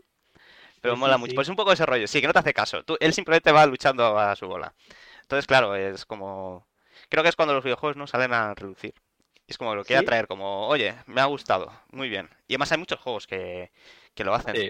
[0.81, 1.31] Pero Sí, mola sí, mucho.
[1.31, 1.35] sí.
[1.35, 2.07] Pues un poco ese rollo.
[2.09, 2.85] Sí, que no te hace caso.
[2.85, 4.75] Tú, él simplemente va luchando a su bola.
[5.23, 6.67] Entonces, claro, es como...
[7.09, 8.95] Creo que es cuando los videojuegos no salen a reducir.
[9.47, 10.05] Es como lo quiere ¿Sí?
[10.05, 12.29] atraer, como, oye, me ha gustado, muy bien.
[12.49, 13.71] Y además hay muchos juegos que,
[14.15, 14.65] que lo hacen.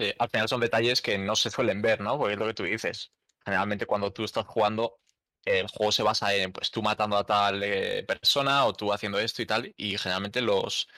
[0.00, 2.18] Sí, sí, al final son detalles que no se suelen ver, ¿no?
[2.18, 3.12] Porque es lo que tú dices.
[3.44, 4.98] Generalmente cuando tú estás jugando,
[5.44, 9.18] el juego se basa en pues tú matando a tal eh, persona o tú haciendo
[9.18, 9.72] esto y tal.
[9.76, 10.88] Y generalmente los.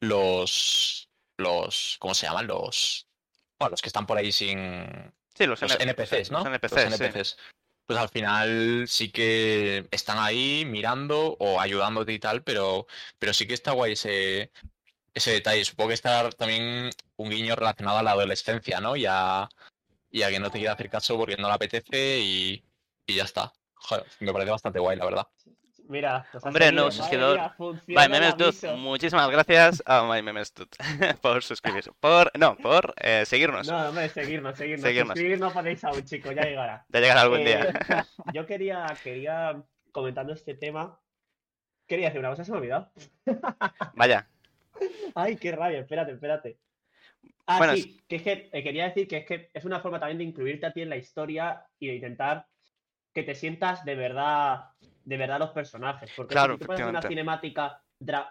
[0.00, 1.08] Los.
[1.38, 1.96] Los.
[1.98, 2.46] ¿Cómo se llaman?
[2.46, 3.08] Los.
[3.58, 5.12] Bueno, los que están por ahí sin.
[5.34, 6.38] Sí, los, NPCs, ¿no?
[6.38, 7.04] Los NPCs, Los sí.
[7.04, 7.36] NPCs.
[7.86, 12.86] Pues al final sí que están ahí mirando o ayudándote y tal, pero,
[13.18, 14.50] pero sí que está guay ese,
[15.16, 15.64] ese detalle.
[15.64, 18.96] Supongo que está también un guiño relacionado a la adolescencia, ¿no?
[18.96, 19.48] Y a,
[20.10, 22.64] y a que no te quiera hacer caso porque no le apetece y,
[23.06, 23.52] y ya está.
[23.74, 25.26] Joder, me parece bastante guay, la verdad.
[25.88, 27.36] Mira, ha Hombre, no, suscriptor.
[27.38, 28.76] mía, funciona My el Memes Dude, aviso.
[28.76, 30.70] muchísimas gracias a My Memes Dude
[31.22, 31.92] por suscribirse.
[32.00, 33.68] Por, no, por eh, seguirnos.
[33.68, 34.82] No, hombre, seguirnos, seguirnos.
[34.82, 35.14] Seguirnos.
[35.14, 36.84] Suscribir no podéis aún, chicos, ya llegará.
[36.88, 38.06] Ya llegará algún Eh, día.
[38.34, 39.62] yo quería, quería,
[39.92, 40.98] comentando este tema,
[41.86, 42.90] quería decir una cosa, se me ha olvidado.
[43.94, 44.28] Vaya.
[45.16, 46.58] Ay, qué rabia, espérate, espérate.
[47.46, 49.98] Ah, Bueno, sí, que es que eh, quería decir que es que es una forma
[49.98, 52.46] también de incluirte a ti en la historia y de intentar
[53.14, 54.72] que te sientas de verdad,
[55.04, 56.12] de verdad los personajes.
[56.14, 57.82] Porque Claro, si tú pones una cinemática,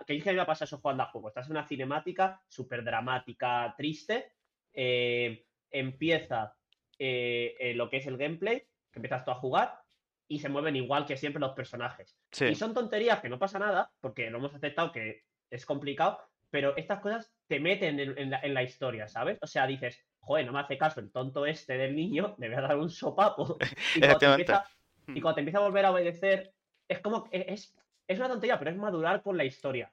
[0.05, 2.83] que que a mí me pasa eso jugando a juego, estás en una cinemática súper
[2.83, 4.33] dramática, triste,
[4.71, 6.55] eh, empieza
[6.99, 8.59] eh, lo que es el gameplay,
[8.91, 9.81] que empiezas tú a jugar,
[10.27, 12.15] y se mueven igual que siempre los personajes.
[12.31, 12.45] Sí.
[12.45, 16.19] Y son tonterías que no pasa nada, porque lo hemos aceptado que es complicado,
[16.49, 19.37] pero estas cosas te meten en, en la, en la historia, ¿sabes?
[19.41, 22.57] O sea, dices, joder, no me hace caso el tonto este del niño, le voy
[22.57, 23.57] a dar un sopapo.
[23.95, 24.65] Y cuando, te empieza,
[25.07, 26.53] y cuando te empieza a volver a obedecer,
[26.87, 27.73] es como, es,
[28.07, 29.91] es una tontería, pero es madurar por la historia.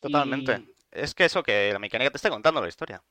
[0.00, 0.62] Totalmente.
[0.66, 3.02] Y- Es que eso, que la mecánica te esté contando la historia.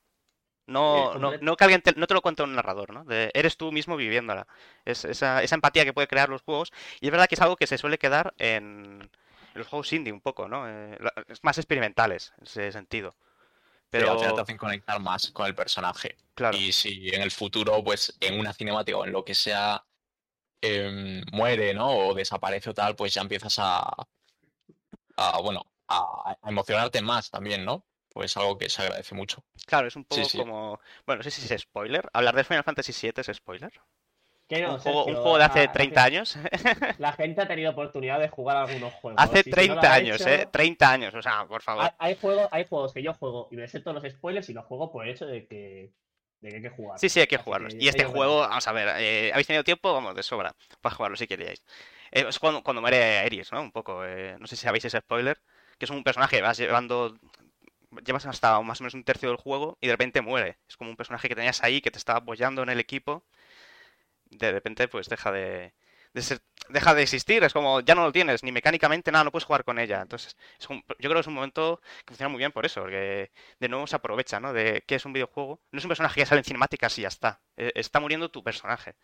[0.68, 3.04] No, no, no que alguien te, no te lo cuente un narrador, ¿no?
[3.04, 4.48] De- eres tú mismo viviéndola.
[4.86, 6.72] Es esa, esa empatía que puede crear los juegos.
[7.02, 9.10] Y es verdad que es algo que se suele quedar en
[9.54, 10.68] los juegos indie un poco, ¿no?
[10.70, 10.98] Eh,
[11.44, 13.16] más experimentales en ese sentido.
[13.90, 16.18] Pero Pero, al final te hacen conectar más con el personaje.
[16.36, 19.86] claro, Y si en el futuro, pues en una cinemática o en lo que sea,
[20.62, 21.90] em, muere, ¿no?
[22.10, 23.92] O desaparece o tal, pues ya empiezas a,
[25.18, 27.86] a bueno, a, a emocionarte más también, ¿no?
[28.10, 29.44] Pues algo que se agradece mucho.
[29.66, 30.38] claro, es un poco Sí, sí.
[30.38, 30.80] como...
[31.06, 32.10] Bueno, no sé si es spoiler.
[32.14, 33.72] Hablar de Final Fantasy VII es spoiler.
[34.52, 36.38] Un, juego, un Sergio, juego de hace la 30 gen- años.
[36.98, 39.22] La gente ha tenido oportunidad de jugar algunos juegos.
[39.24, 40.48] hace y si no lo 30 ha años, hecho, ¿eh?
[40.52, 41.84] 30 años, o sea, por favor.
[41.84, 44.54] Hay, hay juegos, hay juegos que yo juego y me sé todos los spoilers y
[44.54, 45.92] los juego por el hecho de que,
[46.42, 47.00] de que hay que jugar.
[47.00, 47.74] Sí, sí, hay que jugarlos.
[47.80, 51.18] Y este juego, vamos a ver, eh, habéis tenido tiempo, vamos, de sobra, para jugarlo
[51.18, 51.64] si queríais.
[52.12, 53.62] Eh, es cuando, cuando muere Aeris, ¿no?
[53.62, 55.40] Un poco, eh, no sé si sabéis ese spoiler,
[55.78, 57.18] que es un personaje que vas llevando,
[58.06, 60.58] llevas hasta más o menos un tercio del juego y de repente muere.
[60.70, 63.24] Es como un personaje que tenías ahí, que te estaba apoyando en el equipo,
[64.32, 65.74] de repente pues deja de,
[66.14, 69.32] de ser- deja de existir, es como, ya no lo tienes, ni mecánicamente nada, no
[69.32, 70.02] puedes jugar con ella.
[70.02, 72.82] Entonces, es un- yo creo que es un momento que funciona muy bien por eso,
[72.82, 74.54] porque de nuevo se aprovecha, ¿no?
[74.54, 75.62] De que es un videojuego.
[75.72, 77.42] No es un personaje que sale en cinemáticas y ya está.
[77.58, 78.96] Eh, Está muriendo tu personaje.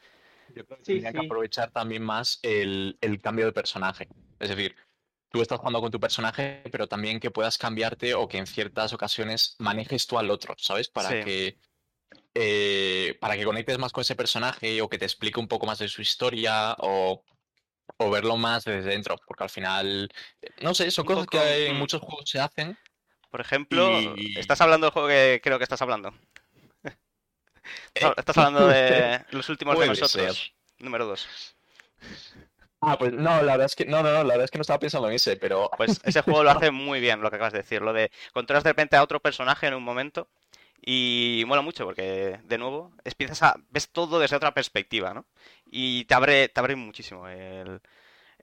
[0.49, 4.07] Yo creo que Sí, tendría que aprovechar también más el, el cambio de personaje.
[4.39, 4.75] Es decir,
[5.31, 8.93] tú estás jugando con tu personaje, pero también que puedas cambiarte o que en ciertas
[8.93, 10.89] ocasiones manejes tú al otro, ¿sabes?
[10.89, 11.15] Para Sí.
[11.15, 11.59] que
[12.39, 15.79] eh, para que conectes más con ese personaje o que te explique un poco más
[15.79, 17.23] de su historia o,
[17.97, 19.17] o verlo más desde dentro.
[19.25, 20.07] Porque al final,
[20.43, 21.79] eh, no sé, son Un cosas poco, que en mm.
[21.79, 22.77] muchos juegos se hacen.
[23.31, 26.13] Por ejemplo, Y- estás hablando del juego que creo que estás hablando.
[27.95, 30.53] Estás, hablando de los últimos de nosotros.
[30.77, 31.55] Número 2.
[32.81, 34.61] Ah, pues no, la verdad es que no, no, no, la verdad es que no
[34.61, 37.53] estaba pensando en ese, pero Pues ese juego lo hace muy bien, lo que acabas
[37.53, 37.81] de decir.
[37.81, 40.29] Lo de controlas de repente a otro personaje en un momento.
[40.81, 43.55] Y mola mucho porque, de nuevo, empiezas a.
[43.69, 45.25] ves todo desde otra perspectiva, ¿no?
[45.69, 47.81] Y te abre, te abre muchísimo el-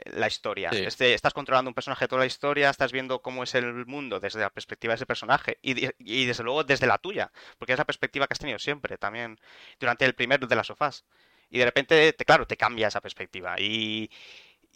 [0.06, 0.72] la historia.
[0.72, 0.78] Sí.
[0.84, 4.40] Este, estás controlando un personaje toda la historia, estás viendo cómo es el mundo desde
[4.40, 8.26] la perspectiva de ese personaje y desde luego desde la tuya, porque es la perspectiva
[8.26, 9.38] que has tenido siempre también
[9.78, 11.04] durante el primer de las sofás.
[11.50, 13.54] Y de repente, te, claro, te cambia esa perspectiva.
[13.60, 14.10] Y,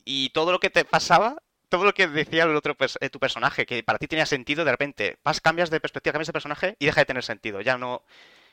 [0.05, 1.37] y todo lo que te pasaba,
[1.69, 4.71] todo lo que decía el otro eh, tu personaje, que para ti tenía sentido, de
[4.71, 7.61] repente vas, cambias de perspectiva, cambias de personaje y deja de tener sentido.
[7.61, 8.05] Ya no,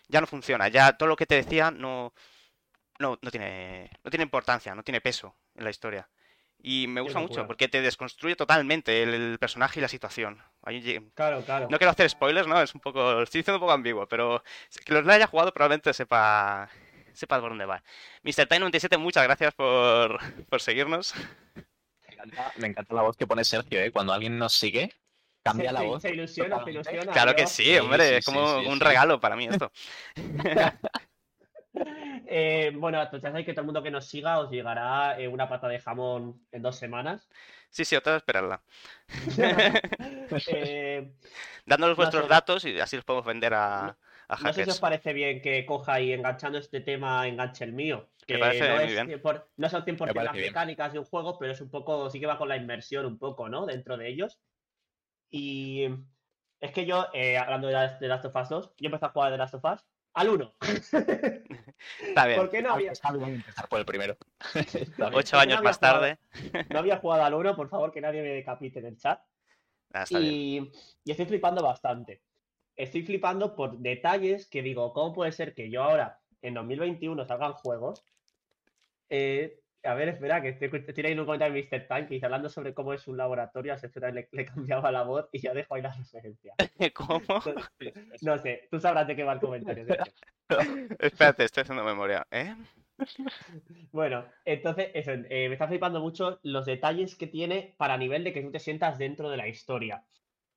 [0.08, 0.68] ya no funciona.
[0.68, 2.14] Ya todo lo que te decía no,
[3.00, 6.10] no, no tiene, no tiene importancia, no tiene peso en la historia.
[6.68, 10.42] Y me gusta mucho porque te desconstruye totalmente el, el personaje y la situación.
[10.64, 10.82] Ahí
[11.14, 11.68] Claro, claro.
[11.70, 12.60] no quiero hacer spoilers, ¿no?
[12.60, 14.44] Es un poco, lo estoy diciendo un poco ambiguo, pero
[14.84, 16.68] que los haya jugado probablemente sepa,
[17.14, 17.84] sepa por dónde va.
[18.24, 18.48] Mr.
[18.48, 21.14] Time97, muchas gracias por, por seguirnos.
[22.26, 23.92] Me encanta, me encanta la voz que pone Sergio, ¿eh?
[23.92, 24.92] Cuando alguien nos sigue,
[25.44, 26.02] cambia se, la se- voz.
[26.02, 27.12] Se ilusiona, se ilusiona.
[27.12, 28.84] Claro que yo- sí, Sí, hombre, sí, es como sí, un sí.
[28.86, 29.72] regalo para mí esto.
[32.28, 35.28] Eh, bueno, entonces ya sabéis que todo el mundo que nos siga os llegará eh,
[35.28, 37.28] una pata de jamón en dos semanas.
[37.70, 38.64] Sí, sí, otra vez esperarla.
[40.48, 41.12] Eh,
[41.66, 42.30] Dándonos No vuestros sé.
[42.30, 43.98] datos y así los podemos vender a,
[44.28, 47.74] a no sé si os parece bien que coja y enganchando este tema, enganche el
[47.74, 48.10] mío.
[48.26, 49.22] Que parece no, muy es bien.
[49.22, 50.46] 100%, no son 100% parece las bien.
[50.48, 53.18] mecánicas de un juego, pero es un poco, sí que va con la inmersión un
[53.20, 53.66] poco, ¿no?
[53.66, 54.40] Dentro de ellos.
[55.30, 55.86] Y
[56.60, 59.10] es que yo, eh, hablando de, las- de Last of Us 2, yo empecé a
[59.10, 60.56] jugar de Last of Us al 1.
[62.08, 62.40] Está bien.
[62.40, 64.18] ¿Por qué no había, Está bien empezar por el primero.
[65.14, 66.00] Ocho años más jugado.
[66.00, 66.20] tarde.
[66.70, 67.56] no había jugado al 1?
[67.56, 69.20] Por favor, que nadie me decapite en el chat.
[69.94, 70.34] Ah, está bien.
[70.34, 70.72] Y,
[71.04, 72.22] y estoy flipando bastante.
[72.76, 77.54] Estoy flipando por detalles que digo, ¿cómo puede ser que yo ahora, en 2021, salgan
[77.54, 78.04] juegos?
[79.10, 82.08] Eh, a ver, espera, que estoy, estoy leyendo un comentario de Mr.
[82.08, 85.30] Que dice, hablando sobre cómo es un laboratorio, a Sergio le, le cambiaba la voz
[85.32, 86.56] y ya dejo ahí la referencia.
[86.96, 87.22] ¿Cómo?
[88.22, 89.86] No sé, tú sabrás de qué va el comentario.
[91.00, 92.26] Espérate, estoy haciendo memoria.
[92.32, 92.56] ¿Eh?
[93.92, 98.34] Bueno, entonces, eso, eh, me está flipando mucho los detalles que tiene para nivel de
[98.34, 100.04] que tú te sientas dentro de la historia.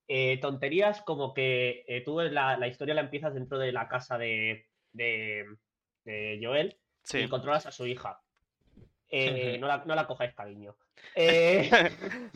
[0.07, 4.17] Eh, tonterías como que eh, tú la, la historia la empiezas dentro de la casa
[4.17, 5.45] de, de,
[6.05, 7.19] de Joel Sí.
[7.21, 8.21] y controlas a su hija.
[9.11, 10.77] Eh, no, la, no la cojáis cariño.
[11.15, 11.71] Eh,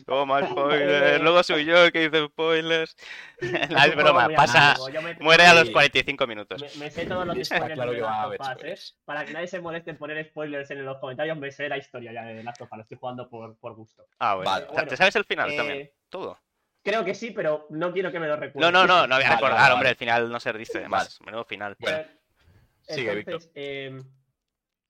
[0.05, 1.15] Toma, spoiler.
[1.15, 1.19] Eh.
[1.19, 2.95] Luego soy yo el que dice spoilers.
[3.75, 4.75] Ah, es broma, pasa.
[5.19, 5.73] Muere a los Sí.
[5.73, 6.61] 45 minutos.
[6.61, 8.37] Me, me sé todos los spoilers claro de Us, ¿eh?
[8.43, 8.97] spoilers.
[9.05, 12.13] Para que nadie se moleste en poner spoilers en los comentarios, me sé la historia
[12.13, 14.05] ya de of Us, lo estoy jugando por, por gusto.
[14.19, 14.49] Ah, bueno.
[14.49, 14.87] Vale.
[14.87, 15.91] ¿Te sabes el final Eh, también?
[16.09, 16.39] Todo.
[16.83, 18.71] Creo que sí, pero no quiero que me lo recuerdes.
[18.71, 19.89] No, no, no, no voy a Vale, recordar, vale, hombre, vale.
[19.91, 20.79] el final no se dice.
[20.79, 21.75] Además, menudo final.
[21.79, 22.03] Bueno,
[22.81, 23.41] sigue, Víctor.
[23.55, 24.01] eh,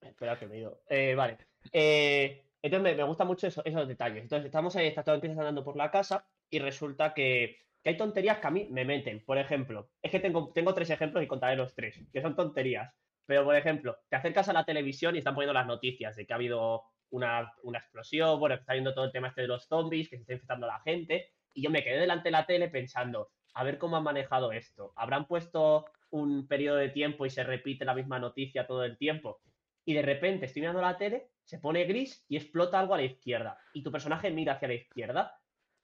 [0.00, 0.80] espera que me he ido.
[0.88, 1.38] Eh, vale.
[1.72, 4.22] Eh, entonces me, me gustan mucho eso- esos detalles.
[4.22, 7.96] Entonces estamos ahí, está todo empiezas andando por la casa y resulta que, que hay
[7.96, 9.24] tonterías que a mí me meten.
[9.24, 12.94] Por ejemplo, es que tengo, tengo tres ejemplos y contaré los tres, que son tonterías.
[13.26, 16.32] Pero, por ejemplo, te acercas a la televisión y están poniendo las noticias de que
[16.32, 20.08] ha habido una, una explosión, bueno, está viendo todo el tema este de los zombies,
[20.10, 21.30] que se está infectando a la gente.
[21.54, 24.92] Y yo me quedé delante de la tele pensando, a ver cómo han manejado esto.
[24.96, 29.40] ¿Habrán puesto un periodo de tiempo y se repite la misma noticia todo el tiempo?
[29.84, 33.02] Y de repente estoy mirando la tele, se pone gris y explota algo a la
[33.04, 33.58] izquierda.
[33.74, 35.38] Y tu personaje mira hacia la izquierda.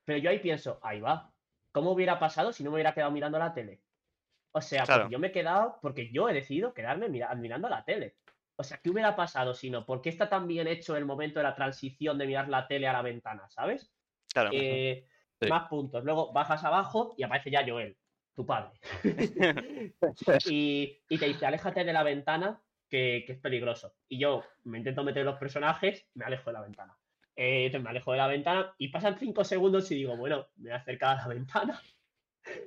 [0.04, 1.32] Pero yo ahí pienso, ahí va.
[1.72, 3.82] ¿Cómo hubiera pasado si no me hubiera quedado mirando la tele?
[4.52, 5.08] O sea, Claro.
[5.10, 8.16] yo me he quedado porque yo he decidido quedarme mira- mirando la tele.
[8.56, 9.86] O sea, ¿qué hubiera pasado si no?
[9.86, 12.88] ¿Por qué está tan bien hecho el momento de la transición de mirar la tele
[12.88, 13.92] a la ventana, ¿sabes?
[14.32, 14.50] Claro.
[14.52, 15.06] Eh,
[15.42, 15.48] Sí.
[15.48, 16.04] Más puntos.
[16.04, 17.96] Luego bajas abajo y aparece ya Joel,
[18.34, 18.78] tu padre.
[20.50, 22.60] y, y te dice, aléjate de la ventana,
[22.90, 23.94] que, que es peligroso.
[24.08, 26.96] Y yo me intento meter los personajes, me alejo de la ventana.
[27.36, 30.64] Eh, entonces me alejo de la ventana y pasan cinco segundos y digo, bueno, me
[30.64, 31.80] voy a acercar a la ventana.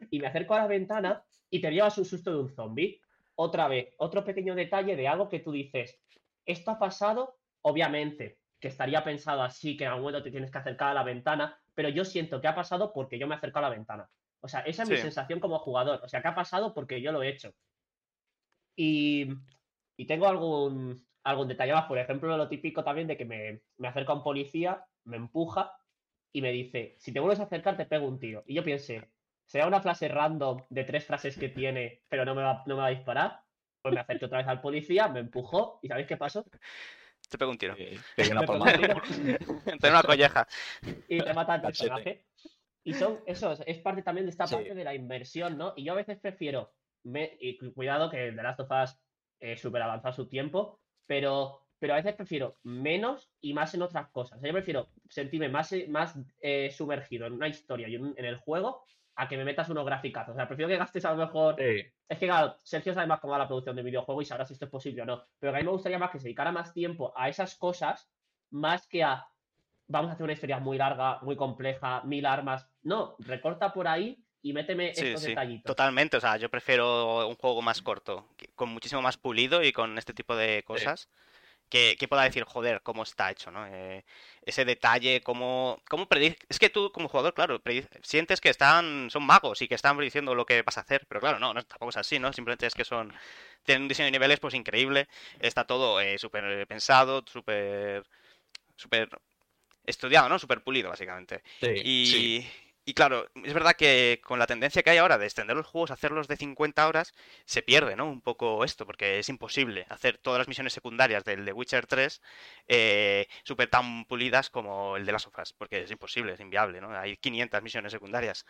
[0.10, 3.00] Y me acerco a la ventana y te llevas un susto de un zombie.
[3.36, 6.00] Otra vez, otro pequeño detalle de algo que tú dices,
[6.46, 10.58] esto ha pasado, obviamente, que estaría pensado así, que en algún momento te tienes que
[10.58, 13.64] acercar a la ventana, pero yo siento que ha pasado porque yo me acerco a
[13.64, 14.10] la ventana.
[14.40, 16.02] O sea, esa es mi sensación como jugador.
[16.04, 17.54] O sea, que ha pasado porque yo lo he hecho.
[18.76, 19.30] Y,
[19.98, 21.86] y tengo algún, algún detalle más.
[21.86, 25.78] Por ejemplo, lo típico también de que me, me acerca un policía, me empuja
[26.32, 28.44] y me dice, si te vuelves a acercar te pego un tiro.
[28.48, 29.10] Y yo pensé,
[29.46, 32.82] ¿será una frase random de tres frases que tiene, pero no me va, no me
[32.82, 33.42] va a disparar?
[33.82, 36.44] Pues me acerqué otra vez al policía, me empujó y ¿sabéis qué pasó?
[37.30, 37.76] Te pego un tiro.
[37.78, 38.00] Eh,
[38.32, 38.78] una palmada.
[39.82, 40.48] Te una colleja.
[41.08, 42.26] y te mata el personaje.
[42.86, 44.56] Y son, eso, es parte también de esta Sí.
[44.56, 45.74] parte de la inversión, ¿no?
[45.78, 46.74] Y yo a veces prefiero,
[47.04, 48.98] me, y cu- cuidado que The Last of Us
[49.52, 54.10] es súper avanzado su tiempo, pero, pero a veces prefiero menos y más en otras
[54.10, 54.38] cosas.
[54.38, 58.14] O sea, yo prefiero sentirme más, eh, más eh, sumergido en una historia y en,
[58.18, 58.86] el juego
[59.16, 60.34] a que me metas unos graficazos.
[60.34, 61.82] O sea, prefiero que gastes a lo mejor Sí.
[62.10, 64.54] es que, claro, Sergio sabe más cómo va la producción de videojuegos y sabrá si
[64.54, 65.24] esto es posible o no.
[65.40, 68.10] Pero a mí me gustaría más que se dedicara más tiempo a esas cosas,
[68.50, 69.28] más que a
[69.88, 72.68] vamos a hacer una historia muy larga, muy compleja, mil armas.
[72.82, 75.66] No, recorta por ahí y méteme Sí, estos sí, detallitos.
[75.66, 76.18] totalmente.
[76.18, 80.14] O sea, yo prefiero un juego más corto, con muchísimo más pulido y con este
[80.14, 81.08] tipo de cosas.
[81.70, 83.66] Que, que pueda decir, joder, cómo está hecho, ¿no?
[83.66, 84.06] Eh,
[84.46, 89.10] ese detalle, cómo, cómo predi- Es que tú, como jugador, claro, predi- sientes que están,
[89.10, 91.08] son magos y que están prediciendo lo que vas a hacer.
[91.08, 92.32] Pero claro, no, no tampoco es así, ¿no?
[92.32, 93.12] Simplemente es que son.
[93.64, 95.08] Tienen un diseño de niveles, pues increíble.
[95.40, 98.04] Está todo eh, súper pensado, súper.
[98.76, 99.10] súper
[99.86, 100.40] estudiado, ¿no?
[100.40, 101.44] Súper pulido, básicamente.
[101.62, 102.50] Sí, Y, sí.
[102.86, 105.92] Y claro, es verdad que con la tendencia que hay ahora de extender los juegos,
[105.92, 107.14] hacerlos de 50 horas,
[107.46, 108.06] se pierde, ¿no?
[108.10, 112.22] Un poco esto, porque es imposible hacer todas las misiones secundarias del The Witcher 3
[112.68, 116.92] eh, súper tan pulidas como el de las Us, porque es imposible, es inviable, ¿no?
[116.98, 118.46] Hay 500 misiones secundarias.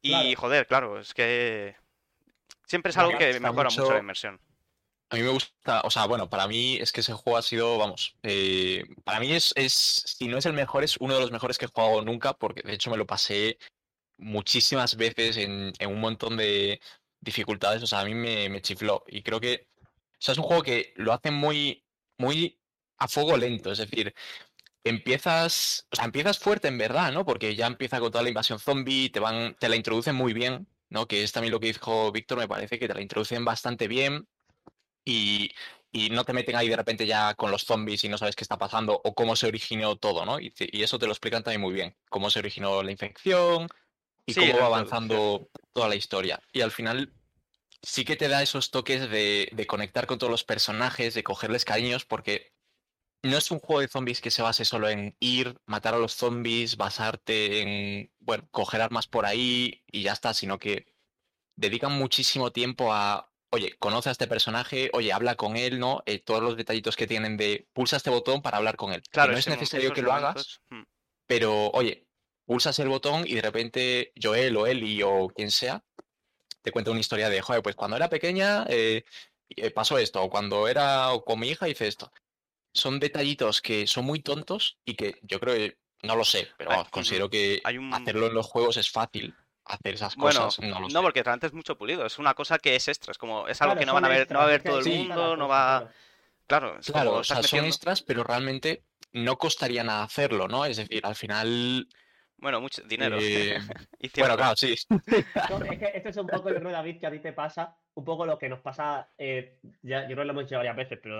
[0.00, 0.40] Y Claro.
[0.40, 1.76] joder, claro, es que
[2.66, 4.40] siempre es algo que mejora mucho mucho- la inmersión.
[5.12, 7.76] A mí me gusta, o sea, bueno, para mí es que ese juego ha sido,
[7.76, 11.30] vamos, eh, para mí es, es, si no es el mejor, es uno de los
[11.30, 13.58] mejores que he jugado nunca, porque de hecho me lo pasé
[14.18, 16.80] muchísimas veces en, en un montón de
[17.20, 19.04] dificultades, o sea, a mí me, me chifló.
[19.08, 19.86] Y creo que, o
[20.18, 21.84] sea, es un juego que lo hace muy,
[22.18, 22.58] muy
[22.98, 24.14] a fuego lento, es decir,
[24.84, 27.24] empiezas, o sea, empiezas fuerte en verdad, ¿no?
[27.26, 30.68] Porque ya empieza con toda la invasión zombie, te van, te la introducen muy bien,
[30.90, 31.06] ¿no?
[31.08, 34.28] Que es también lo que dijo Víctor, me parece que te la introducen bastante bien.
[35.04, 35.50] Y,
[35.92, 38.44] y no te meten ahí de repente ya con los zombies y no sabes qué
[38.44, 40.40] está pasando o cómo se originó todo, ¿no?
[40.40, 43.68] Y, eso te lo explican también muy bien, cómo se originó la infección
[44.24, 46.40] y Sí, cómo va avanzando toda la historia.
[46.52, 47.12] Y al final
[47.82, 51.64] sí que te da esos toques de, de conectar con todos los personajes, de cogerles
[51.64, 52.52] cariños, porque
[53.22, 56.14] no es un juego de zombies que se base solo en ir, matar a los
[56.14, 60.86] zombies, basarte en, bueno, coger armas por ahí y ya está, sino que
[61.56, 66.02] dedican muchísimo tiempo a, oye, conoce a este personaje, oye, habla con él, ¿no?
[66.06, 69.02] Eh, todos los detallitos que tienen de pulsa este botón para hablar con él.
[69.02, 70.82] Que Claro, no es necesario que lo hagas, momentos, mm,
[71.26, 72.06] pero oye,
[72.46, 75.84] pulsas el botón y de repente Joel o Eli o quien sea
[76.62, 79.04] te cuenta una historia de, joder, pues cuando era pequeña eh,
[79.50, 82.10] eh, pasó esto, o cuando era con mi hija hice esto.
[82.72, 86.70] Son detallitos que son muy tontos y que yo creo que, no lo sé, pero
[86.72, 89.34] Hay- considero que hay un- hacerlo en los juegos es fácil.
[89.64, 90.94] Hacer esas Bueno, cosas, no lo sé.
[90.94, 92.04] no, porque realmente es mucho pulido.
[92.04, 93.12] Es una cosa que es extra.
[93.12, 94.78] Es como, es algo Claro, que no van a ver, no va a ver todo
[94.78, 94.90] el Sí.
[94.98, 95.78] mundo, no va.
[95.78, 95.92] claro.
[96.48, 97.68] Claro, es Claro, como o sea, son metiendo.
[97.68, 98.82] extras, pero realmente
[99.12, 100.64] no costaría nada hacerlo, ¿no?
[100.64, 101.86] Es decir, al final.
[102.38, 103.16] Bueno, mucho dinero.
[103.20, 103.56] eh,
[104.00, 104.74] y bueno, claro, sí.
[105.48, 107.76] No, es que esto es un poco el error, David, que a ti te pasa,
[107.94, 110.74] un poco lo que nos pasa, eh, ya, yo creo que lo hemos dicho varias
[110.76, 111.18] veces, pero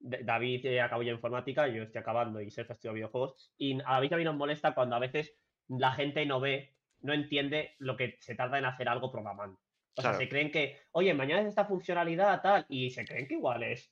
[0.00, 4.12] David eh, acabó ya informática, yo estoy acabando y Sergio estudia videojuegos, y a David
[4.16, 5.34] mí nos molesta cuando a veces
[5.68, 9.58] la gente no ve, no entiende lo que se tarda en hacer algo programando.
[9.98, 10.18] O Claro.
[10.18, 13.62] sea, se creen que, oye, mañana es esta funcionalidad, tal, y se creen que igual
[13.62, 13.90] es,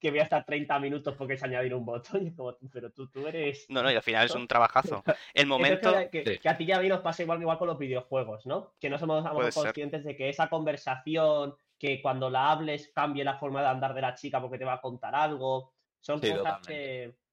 [0.00, 2.90] que voy a estar 30 minutos porque es añadir un botón, y es como, pero
[2.92, 3.66] tú, tú eres...
[3.68, 5.04] No, no, y al final es un trabajazo.
[5.34, 5.92] El momento.
[6.10, 6.38] que, que- Sí.
[6.38, 8.72] que a ti y a mí nos pasa igual, igual con los videojuegos, ¿no?
[8.80, 9.22] Que no somos
[9.52, 9.62] ser.
[9.64, 14.00] conscientes de que esa conversación, que cuando la hables cambie la forma de andar de
[14.00, 16.72] la chica porque te va a contar algo, son Sí, cosas totalmente.
[16.72, 17.23] que...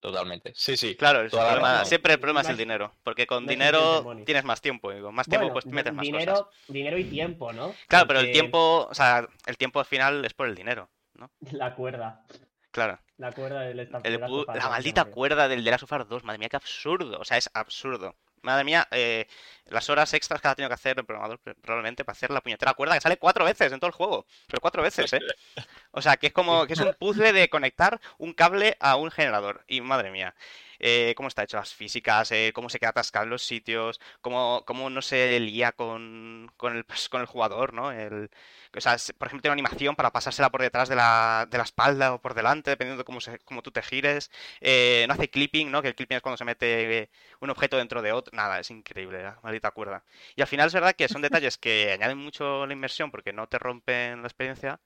[0.00, 0.52] Totalmente.
[0.54, 0.94] Sí, sí.
[0.94, 2.94] Claro, el problema- siempre el problema es el dinero.
[3.02, 4.92] Porque con no dinero tienes más tiempo.
[4.92, 6.46] Y con más tiempo, Bueno, pues metes más dinero, cosas.
[6.68, 7.74] dinero y tiempo, ¿no?
[7.88, 11.30] Claro, pero el tiempo, o sea, el tiempo al final es por el dinero, ¿no?
[11.50, 12.24] La cuerda,
[12.70, 13.00] Claro.
[13.16, 16.56] la cuerda del El la maldita cuerda del de la Sofar 2, madre mía, qué
[16.56, 17.18] absurdo.
[17.18, 18.14] O sea, es absurdo.
[18.42, 19.26] Madre mía, eh,
[19.66, 22.40] las horas extras que ha tenido que hacer el programador pr- probablemente para hacer la
[22.40, 24.26] puñetera cuerda que sale cuatro veces en todo el juego.
[24.46, 25.20] Pero cuatro veces, ¿eh?
[25.90, 29.10] O sea, que es como que es un puzzle de conectar un cable a un
[29.10, 29.64] generador.
[29.66, 30.34] Y madre mía,
[30.78, 34.64] eh, cómo está hecho las físicas, eh, cómo se queda atascado en los sitios, cómo,
[34.66, 37.92] cómo no se lía con, con el, con el jugador, ¿no?
[37.92, 38.30] El,
[38.76, 41.64] o sea, por ejemplo, tiene una animación para pasársela por detrás de la, de la
[41.64, 44.30] espalda o por delante, dependiendo de cómo, se, cómo tú te gires.
[44.60, 45.82] Eh, no hace clipping, ¿no?
[45.82, 47.10] Que el clipping es cuando se mete eh,
[47.40, 48.36] un objeto dentro de otro.
[48.36, 50.04] Nada, es increíble, la maldita cuerda.
[50.36, 53.46] Y al final es verdad que son detalles que añaden mucho la inmersión porque no
[53.48, 54.80] te rompen la experiencia,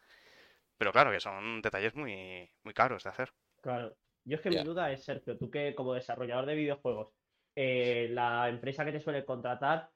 [0.79, 3.33] pero claro que son detalles muy, muy caros de hacer.
[3.61, 3.97] Claro.
[4.25, 7.09] Yo es que mi duda es, Sergio, tú que como desarrollador de videojuegos,
[7.57, 9.91] eh, la empresa que te suele contratar,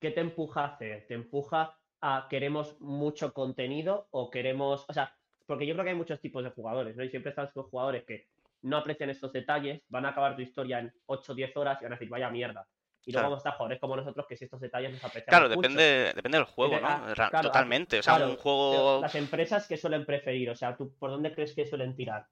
[0.00, 1.06] ¿qué te empuja a hacer?
[1.06, 5.12] ¿Te empuja a queremos mucho contenido o queremos, o sea,
[5.46, 7.02] porque yo creo que hay muchos tipos de jugadores, ¿no?
[7.04, 8.28] Y siempre están los jugadores que
[8.62, 11.84] no aprecian estos detalles, van a acabar tu historia en 8 o 10 horas y
[11.84, 12.66] van a decir, vaya mierda.
[13.04, 13.30] Y luego Claro.
[13.30, 15.60] vamos a estar jugadores como nosotros que si estos detalles los apreciamos Claro, mucho.
[15.60, 17.14] depende, depende del juego, ¿no?
[17.14, 18.00] claro, Totalmente.
[18.00, 19.00] O sea, un juego.
[19.00, 22.26] Las empresas que suelen preferir, o sea, ¿tú por dónde crees que suelen tirar?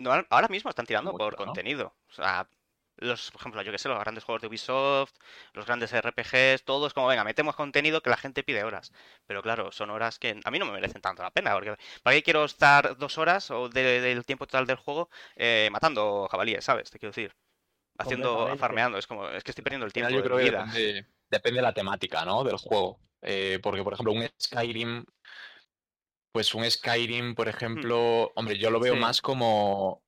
[0.00, 1.94] No, ahora- mismo están tirando por contenido.
[2.08, 2.48] O sea,
[2.96, 5.12] los, por ejemplo, yo que sé, los grandes juegos de Ubisoft,
[5.52, 8.92] los grandes RPGs, todo es como, venga, metemos contenido que la gente pide horas.
[9.26, 12.16] Pero claro, son horas que a mí no me merecen tanto la pena, porque ¿para
[12.16, 16.64] qué quiero estar dos horas o de- del tiempo total del juego eh, matando jabalíes,
[16.64, 16.90] ¿sabes?
[16.90, 17.34] Te quiero decir.
[17.96, 20.64] Haciendo, farmeando, es como, es que estoy perdiendo el tiempo yo creo de que vida.
[20.64, 22.42] depende, depende de la temática, ¿no?
[22.42, 22.98] Del juego.
[23.22, 25.04] Eh, porque, por ejemplo, un Skyrim,
[26.34, 29.00] pues un Skyrim, por ejemplo, hombre, yo lo veo Sí.
[29.00, 30.02] más como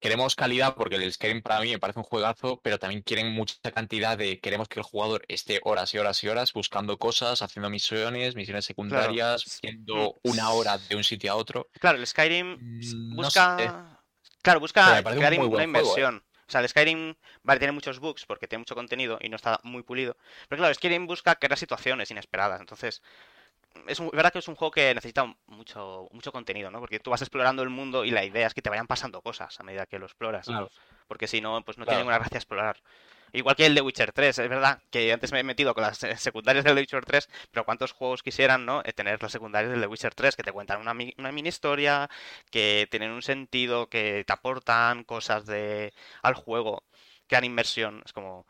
[0.00, 3.70] queremos calidad porque el Skyrim para mí me parece un juegazo, pero también quieren mucha
[3.70, 7.68] cantidad de queremos que el jugador esté horas y horas y horas buscando cosas, haciendo
[7.68, 9.94] misiones, misiones secundarias, yendo
[10.24, 11.68] mm, una hora de un sitio a otro.
[11.80, 13.56] Claro, el Skyrim Mm, no busca.
[13.58, 13.70] sé.
[14.40, 15.64] Claro, busca un crear una juego, ¿eh?
[15.64, 16.24] inversión.
[16.48, 19.60] O sea, el Skyrim, vale, tiene muchos bugs porque tiene mucho contenido y no está
[19.64, 20.16] muy pulido.
[20.48, 22.60] Pero claro, Skyrim busca crear situaciones inesperadas.
[22.60, 23.02] Entonces,
[23.86, 26.80] es, un- verdad que es un juego que necesita mucho, mucho contenido, ¿no?
[26.80, 29.58] Porque tú vas explorando el mundo y la idea es que te vayan pasando cosas
[29.60, 30.48] a medida que lo exploras.
[31.08, 32.04] Porque si no, pues no tiene Claro.
[32.04, 32.80] ninguna gracia explorar.
[33.34, 35.98] Igual que el de Witcher 3, es verdad que antes me he metido con las
[36.18, 38.82] secundarias del The Witcher 3, pero ¿cuántos juegos quisieran, no?
[38.84, 42.08] Eh, tener las secundarias del The Witcher 3 que te cuentan una, una mini historia,
[42.50, 45.92] que tienen un sentido, que te aportan cosas de
[46.22, 46.84] al juego,
[47.26, 48.46] crean inmersión, es como...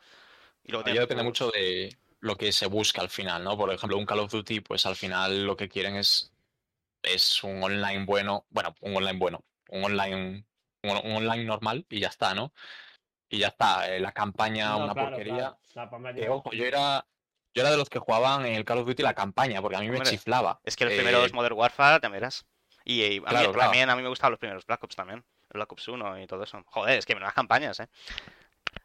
[0.65, 3.57] Y luego tienes depende mucho de lo que se busca al final, ¿no?
[3.57, 6.33] Por ejemplo, un Call of Duty, pues al final lo que quieren es,
[7.03, 10.15] es un online bueno, bueno, un online bueno, un online,
[10.85, 12.53] un, un online normal y ya está, ¿no?
[13.29, 15.35] Y ya está, eh, la campaña No, una claro, porquería.
[15.37, 17.05] claro, la campaña- Que, ojo, yo era,
[17.55, 19.81] yo era de los que jugaban en el Call of Duty la campaña, porque a
[19.81, 20.61] mí me chiflaba.
[20.65, 22.47] Es que los Eh, primeros Modern Warfare, te verás.
[22.85, 25.19] Y, y a mí Claro, también a mí me gustaban los primeros Black Ops también.
[25.51, 26.63] El Black Ops 1 y todo eso.
[26.67, 27.89] Joder, es que menudas campañas, ¿eh?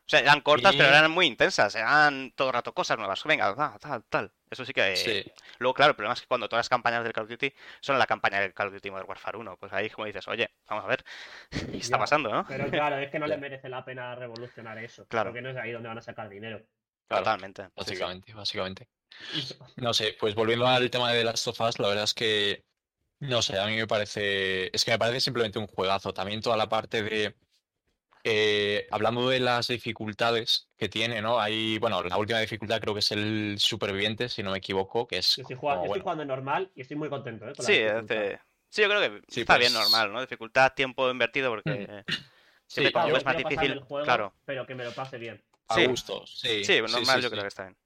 [0.07, 1.75] O sea, eran cortas, pero eran muy intensas.
[1.75, 3.21] Eran todo el rato cosas nuevas.
[3.25, 4.31] Venga, tal, tal, tal.
[4.49, 4.95] Eso sí que...
[4.95, 5.25] Sí.
[5.59, 7.99] Luego, claro, el problema es que cuando todas las campañas del Call of Duty son
[7.99, 10.85] la campaña del Call of Duty Modern Warfare 1, pues ahí como dices, oye, vamos
[10.85, 11.03] a ver,
[11.49, 12.45] ¿qué está Ya, pasando, no?
[12.47, 13.35] Pero claro, es que no Ya.
[13.35, 15.05] le merece la pena revolucionar eso.
[15.07, 15.31] Claro.
[15.31, 16.65] Porque no es ahí donde van a sacar dinero.
[17.09, 17.63] Claro, Totalmente.
[17.63, 17.73] sí, sí.
[17.75, 18.87] básicamente, básicamente.
[19.75, 22.65] No sé, pues volviendo al tema de of Us, la verdad es que,
[23.19, 26.13] no sé, a mí me parece, es que me parece simplemente un juegazo.
[26.13, 27.35] También toda la parte de,
[28.29, 31.39] eh, hablando de las dificultades que tiene, ¿no?
[31.39, 35.17] Hay, bueno, la última dificultad creo que es el superviviente, si no me equivoco, que
[35.19, 37.47] es Yo estoy jugando, como, yo estoy bueno, jugando en normal y estoy muy contento,
[37.47, 37.53] ¿eh?
[37.55, 37.73] con Sí,
[38.69, 40.21] sí, yo creo que Sí, está bien pues- normal, ¿no?
[40.21, 42.05] Dificultad, tiempo invertido, porque siempre
[42.67, 44.33] Sí, cuando yo es más difícil, el juego, claro.
[44.45, 45.41] pero que me lo pase bien.
[45.69, 45.85] a sí.
[45.87, 46.47] gusto, sí.
[46.63, 47.29] Sí, sí, normal sí, yo sí.
[47.29, 47.77] creo que está bien.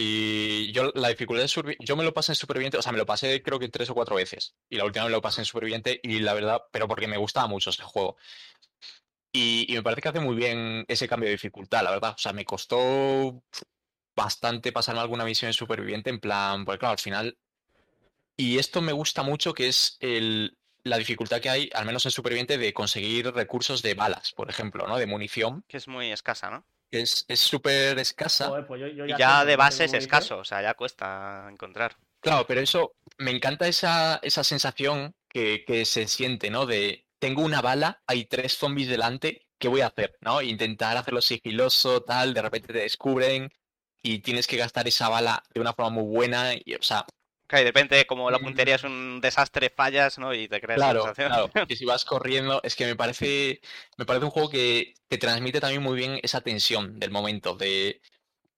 [0.00, 2.98] Y yo la dificultad de supervi- yo me lo pasé en superviviente, o sea, me
[2.98, 4.54] lo pasé creo que tres o cuatro veces.
[4.68, 7.48] Y la última me lo pasé en superviviente y la verdad, pero porque me gustaba
[7.48, 8.16] mucho ese juego.
[9.32, 12.14] Y, y me parece que hace muy bien ese cambio de dificultad, la verdad.
[12.14, 13.42] O sea, me costó
[14.16, 17.38] bastante pasarme alguna misión en superviviente en plan, porque claro, al final...
[18.36, 22.12] Y esto me gusta mucho que es el, la dificultad que hay, al menos en
[22.12, 24.96] superviviente, de conseguir recursos de balas, por ejemplo, ¿no?
[24.96, 26.64] De munición, Que es muy escasa, ¿no?
[26.90, 28.48] es es súper escasa.
[28.48, 31.96] Joder, pues yo, yo Y ya de base es escaso, o sea, ya cuesta encontrar.
[32.20, 36.66] Claro, pero eso, me encanta esa, esa sensación que, que se siente, ¿no?
[36.66, 40.16] De, tengo una bala, hay tres zombies delante, ¿qué voy a hacer?
[40.20, 40.42] ¿No?
[40.42, 43.50] Intentar hacerlo sigiloso, tal, de repente te descubren
[44.02, 47.06] y tienes que gastar esa bala de una forma muy buena, y, o sea,
[47.46, 48.40] Claro, y de repente, como la Mm.
[48.40, 50.34] puntería es un desastre, fallas, ¿no?
[50.34, 51.32] Y te creas claro, sensación.
[51.32, 53.60] claro, que si vas corriendo, es que me parece,
[53.96, 58.00] me parece un juego que te transmite también muy bien esa tensión del momento, de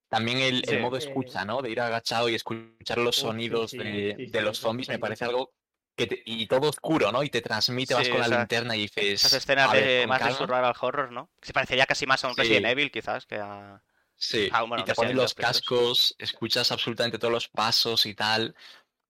[0.09, 1.61] también el, el modo escucha, ¿no?
[1.61, 4.59] De ir agachado y escuchar los sí, sonidos sí, de, sí, de sí, los sí,
[4.59, 5.53] zombies, me parece algo
[5.95, 7.23] que te- y todo oscuro, ¿no?
[7.23, 10.19] Y te transmite, vas con la linterna y dices, Esas escenas "A ver, de más
[10.19, 10.37] de calma".
[10.37, 11.29] survival horror, ¿no?
[11.41, 12.41] Se parecería casi más a un Sí.
[12.41, 13.81] Resident Evil, quizás, que a...
[14.15, 18.55] Sí, Ah, bueno, y te pones los cascos, escuchas absolutamente todos los pasos y tal.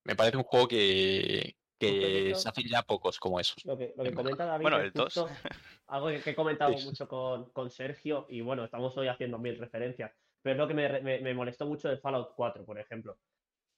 [0.05, 3.63] Me parece un juego que, que se hacen ya pocos como esos.
[3.65, 5.29] Lo que, lo que En comenta David Bueno, el justo
[5.87, 6.85] algo que, que he comentado Sí.
[6.85, 10.11] mucho con, con Sergio y bueno, estamos hoy haciendo mil referencias,
[10.41, 13.17] pero es lo que me, re- me- me molestó mucho de Fallout 4, por ejemplo,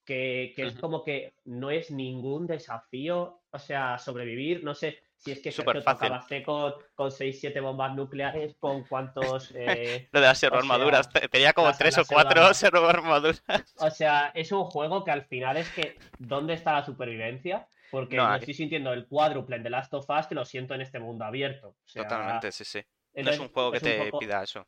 [0.05, 5.31] que, que es como que no es ningún desafío, o sea, sobrevivir, no sé si
[5.31, 6.05] es que Súper Sergio, fácil.
[6.07, 9.51] acabaste con, con 6-7 bombas nucleares, con cuántos...
[9.55, 11.09] eh, Lo de las armaduras.
[11.13, 13.41] sea, Tenía como las- tres o las cuatro pseudo- armaduras.
[13.77, 17.67] O sea, es un juego que al final es que, ¿dónde está la supervivencia?
[17.89, 20.73] Porque No, no, aquí- estoy sintiendo el cuádruple The Last of Us que lo siento
[20.73, 21.69] en este mundo abierto.
[21.69, 22.81] O sea, Totalmente, sí, sí.
[23.13, 24.67] No es un juego que te poco- pida eso.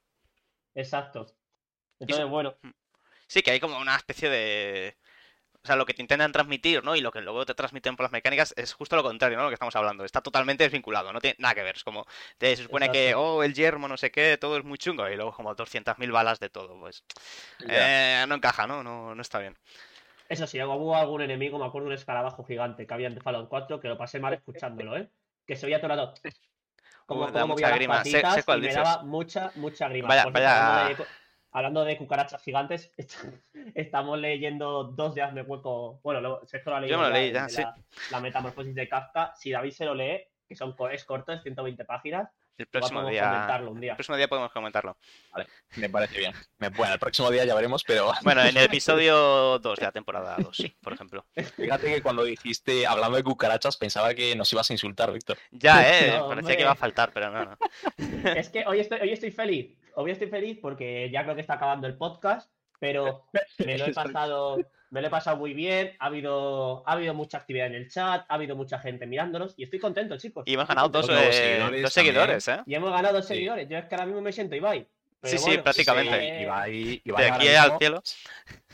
[0.73, 1.25] Exacto.
[1.99, 2.55] Entonces, bueno,
[3.27, 4.95] Sí, que hay como una especie de...
[5.65, 6.95] O sea, lo que te intentan transmitir, ¿no?
[6.95, 9.45] Y lo que luego te transmiten por las mecánicas es justo lo contrario, ¿no?
[9.45, 10.05] Lo que estamos hablando.
[10.05, 11.75] Está totalmente desvinculado, no tiene nada que ver.
[11.77, 12.05] Es como,
[12.37, 15.09] te, se supone que, oh, el yermo, no sé qué, todo es muy chungo.
[15.09, 17.03] Y luego como 200.000 balas de todo, pues...
[17.67, 18.83] Eh, no encaja, ¿no?
[18.83, 19.15] ¿no?
[19.15, 19.57] No está bien.
[20.29, 23.79] eso sí, hubo algún enemigo, me acuerdo un escarabajo gigante que había en Fallout 4,
[23.79, 25.09] que lo pasé mal escuchándolo, ¿eh?
[25.47, 26.13] Que se oía todo.
[27.07, 28.03] Como, Uh, da como mucha movía las grima.
[28.03, 28.83] Sé- sé cuál y me dices.
[28.83, 30.07] daba mucha, mucha grima.
[30.09, 30.95] Vaya- vaya-
[31.55, 32.91] Hablando, de, cucarachas gigantes,
[33.75, 35.99] estamos leyendo dos de Hazme Hueco.
[36.03, 37.61] Bueno, lo, Sergio lo ha leído me lo leí el ya, de sí.
[37.61, 37.75] la,
[38.11, 39.33] la metamorfosis de Kafka.
[39.37, 43.11] Si David se lo lee, que son, es corto, es 120 páginas, El próximo podemos
[43.13, 43.29] día...
[43.29, 43.95] comentarlo un El día.
[43.95, 44.97] próximo día podemos comentarlo.
[45.77, 46.33] Me parece bien.
[46.57, 49.91] Me- Bueno, el próximo día ya veremos, pero Bueno, en el episodio 2 de la
[49.91, 51.25] temporada 2, por ejemplo.
[51.55, 55.37] fíjate que cuando dijiste, hablando de cucarachas, pensaba que nos ibas a insultar, Víctor.
[55.51, 56.55] Ya, eh, No, parecía hombre.
[56.57, 57.57] que iba a faltar, pero no, no.
[58.35, 59.77] Es que hoy estoy, hoy estoy feliz.
[59.95, 63.25] Hoy estoy feliz porque ya creo que está acabando el podcast, pero
[63.65, 64.57] me lo he pasado,
[64.89, 65.95] me lo he pasado muy bien.
[65.99, 69.63] Ha habido, ha habido mucha actividad en el chat, ha habido mucha gente mirándonos y
[69.63, 70.43] estoy contento, chicos.
[70.47, 72.61] Y hemos ganado dos, eh, seguidores dos seguidores, ¿eh?
[72.65, 73.35] Y hemos ganado dos Sí.
[73.35, 73.67] seguidores.
[73.69, 74.87] Yo es que ahora mismo me siento Ibai.
[75.25, 76.37] Pero Sí, sí, prácticamente.
[76.39, 78.03] eh, Ibai, Ibai De aquí al cielo.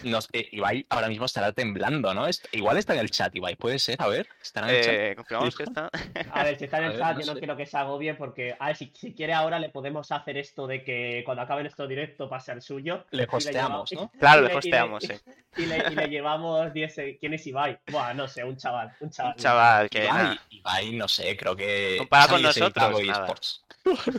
[0.04, 2.28] nos- eh, Ibai ahora mismo estará temblando, ¿no?
[2.28, 4.28] Est- Igual está en el chat, Ibai, puede ser, a ver.
[4.42, 4.94] ¿Estará en el chat?
[4.94, 5.90] Eh, confirmamos que está.
[6.32, 7.40] A ver, si está en A el ver, chat, no yo no sé.
[7.40, 10.68] quiero que se agobie porque, a ver, si, si quiere ahora le podemos hacer esto
[10.68, 13.06] de que cuando acabe nuestro directo pase al suyo.
[13.12, 14.20] Le hosteamos, llevamos- ¿no?
[14.20, 15.24] Claro, le hosteamos, le- sí.
[15.58, 16.94] Y le, y le llevamos 10.
[16.96, 17.78] se- ¿Quién es Ibai?
[17.92, 18.92] Buah, no sé, un chaval.
[19.00, 19.34] Un chaval.
[19.38, 20.04] Un chaval que.
[20.06, 20.42] Ibai, nada.
[20.50, 21.96] Ibai, no sé, creo que.
[21.98, 23.36] Comparado con nosotros, nada.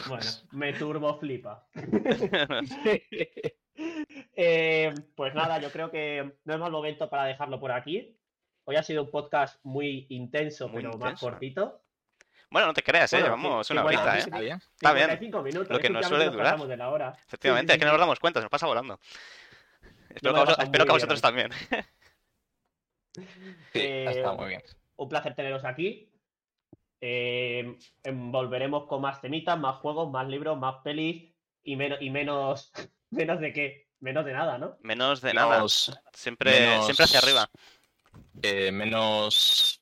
[0.08, 1.64] Bueno, me turbo flipa.
[4.36, 8.18] Eh, pues nada, yo creo que no es mal momento para dejarlo por aquí.
[8.64, 11.82] Hoy ha sido un podcast muy intenso, Muy pero más cortito.
[12.50, 13.22] Bueno, no te creas, ¿eh?
[13.22, 14.20] Bueno, Llevamos sí, una bueno, horita, ¿eh?
[14.20, 14.58] Está bien.
[14.58, 15.10] Está bien.
[15.10, 15.70] 55 minutos.
[15.70, 16.58] Lo que nos suele durar.
[16.60, 17.18] de la hora.
[17.26, 19.00] Efectivamente, Sí, es que sí, nos damos cuenta, se nos pasa volando.
[20.10, 21.50] Espero, que, espero a bien vosotros también.
[23.72, 24.62] Sí, Eh, está muy bien.
[24.96, 26.12] Un placer teneros aquí.
[27.00, 27.76] eh,
[28.12, 31.31] volveremos con más temitas, más juegos, más libros, más pelis
[31.64, 32.72] y, menos y menos,
[33.10, 34.76] menos de qué, menos de nada, ¿no?
[34.82, 35.62] Menos de nada.
[36.12, 37.50] Siempre, menos- siempre hacia arriba.
[38.42, 39.78] eh, menos,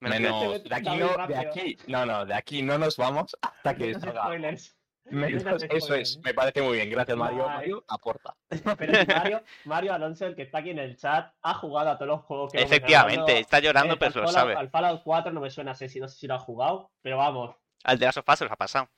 [0.00, 1.40] Menos menos, de aquí no, de rápido.
[1.40, 4.22] aquí, no, no, de aquí no nos vamos hasta que salga.
[4.24, 4.76] spoilers.
[5.04, 7.46] Menos- menos eso es, me parece muy bien, gracias Mario.
[7.46, 8.34] Mario, aporta.
[8.78, 11.98] Pero si Mario, Mario Alonso, el que está aquí en el chat, ha jugado a
[11.98, 14.54] todos los juegos que Efectivamente, está llorando, Eh, pero lo Fallout- sabe.
[14.54, 17.18] Al Fallout 4 no me suena, sé si no sé si lo ha jugado, pero
[17.18, 17.56] vamos.
[17.84, 18.88] Al de las sofás se los ha pasado.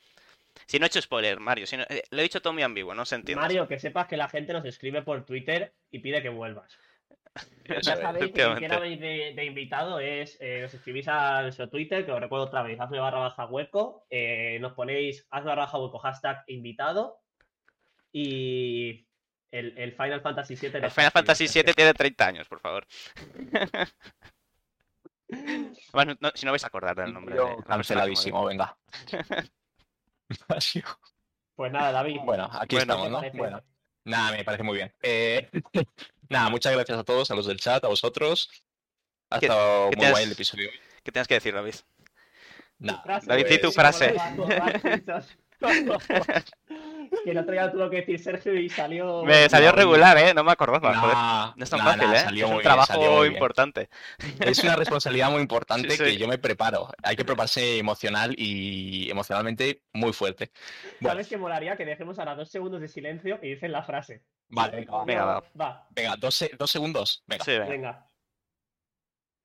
[0.66, 2.94] Si no he hecho spoiler, Mario, si no- eh, lo he dicho todo muy ambiguo,
[2.94, 3.40] no se entiende.
[3.40, 6.76] Mario, que sepas que la gente nos escribe por Twitter y pide que vuelvas.
[7.66, 8.58] Ya sabéis que efectivamente.
[8.58, 12.44] quiera venir de, de invitado es, eh, os escribís a nuestro Twitter, que os recuerdo
[12.46, 17.20] otra vez, hazme barra baja hueco, eh, nos ponéis hazme barra baja hueco, hashtag invitado
[18.12, 19.06] y
[19.50, 20.78] el, el Final Fantasy VII.
[20.84, 22.86] El Final Fantasy VII tiene 30 años, por favor.
[25.94, 27.34] Además, no- si no vais a acordar del nombre.
[27.34, 28.76] de- Yo personaje, canceladísimo, venga.
[31.54, 32.20] Pues nada, David.
[32.24, 32.94] Bueno, aquí Bueno.
[32.94, 33.18] estamos, ¿qué ¿no?
[33.18, 33.38] parece?
[33.38, 33.62] Bueno,
[34.04, 34.92] nada, me parece muy bien.
[35.02, 35.48] Eh,
[36.28, 38.50] nada, muchas gracias a todos, a los del chat, a vosotros.
[39.30, 40.70] Ha ¿Qué- estado qué muy guay el episodio.
[41.02, 41.74] ¿Qué tienes que decir, David?
[42.78, 44.14] Nada, Frase, David, di tu pues, frase.
[47.24, 49.24] que el otro día tuvo que decir Sergio y salió.
[49.24, 50.34] Me salió no, regular, ¿eh?
[50.34, 50.92] No me acordaba.
[50.92, 51.18] nah, joder.
[51.56, 52.18] No es tan nah, fácil, nah, ¿eh?
[52.20, 53.32] salió es un bien, salió trabajo muy bien.
[53.34, 53.88] importante.
[54.40, 56.04] Es una responsabilidad muy importante Sí, sí.
[56.04, 56.88] que yo me preparo.
[57.02, 60.52] Hay que prepararse emocional y emocionalmente muy fuerte.
[61.00, 61.76] Bueno, ¿Sabes qué molaría?
[61.76, 64.24] Que dejemos ahora dos segundos de silencio y dicen la frase.
[64.48, 65.04] vale, venga, va.
[65.04, 65.44] Venga, va.
[65.60, 67.22] Va, Venga, dos, dos segundos.
[67.26, 67.44] Venga.
[67.44, 67.66] Sí, venga.
[67.66, 68.06] venga.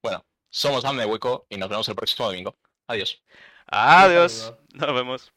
[0.03, 2.57] Bueno, somos Hamne Hueco y nos vemos el próximo domingo.
[2.87, 3.21] Adiós.
[3.67, 4.53] Adiós.
[4.73, 5.33] Nos vemos.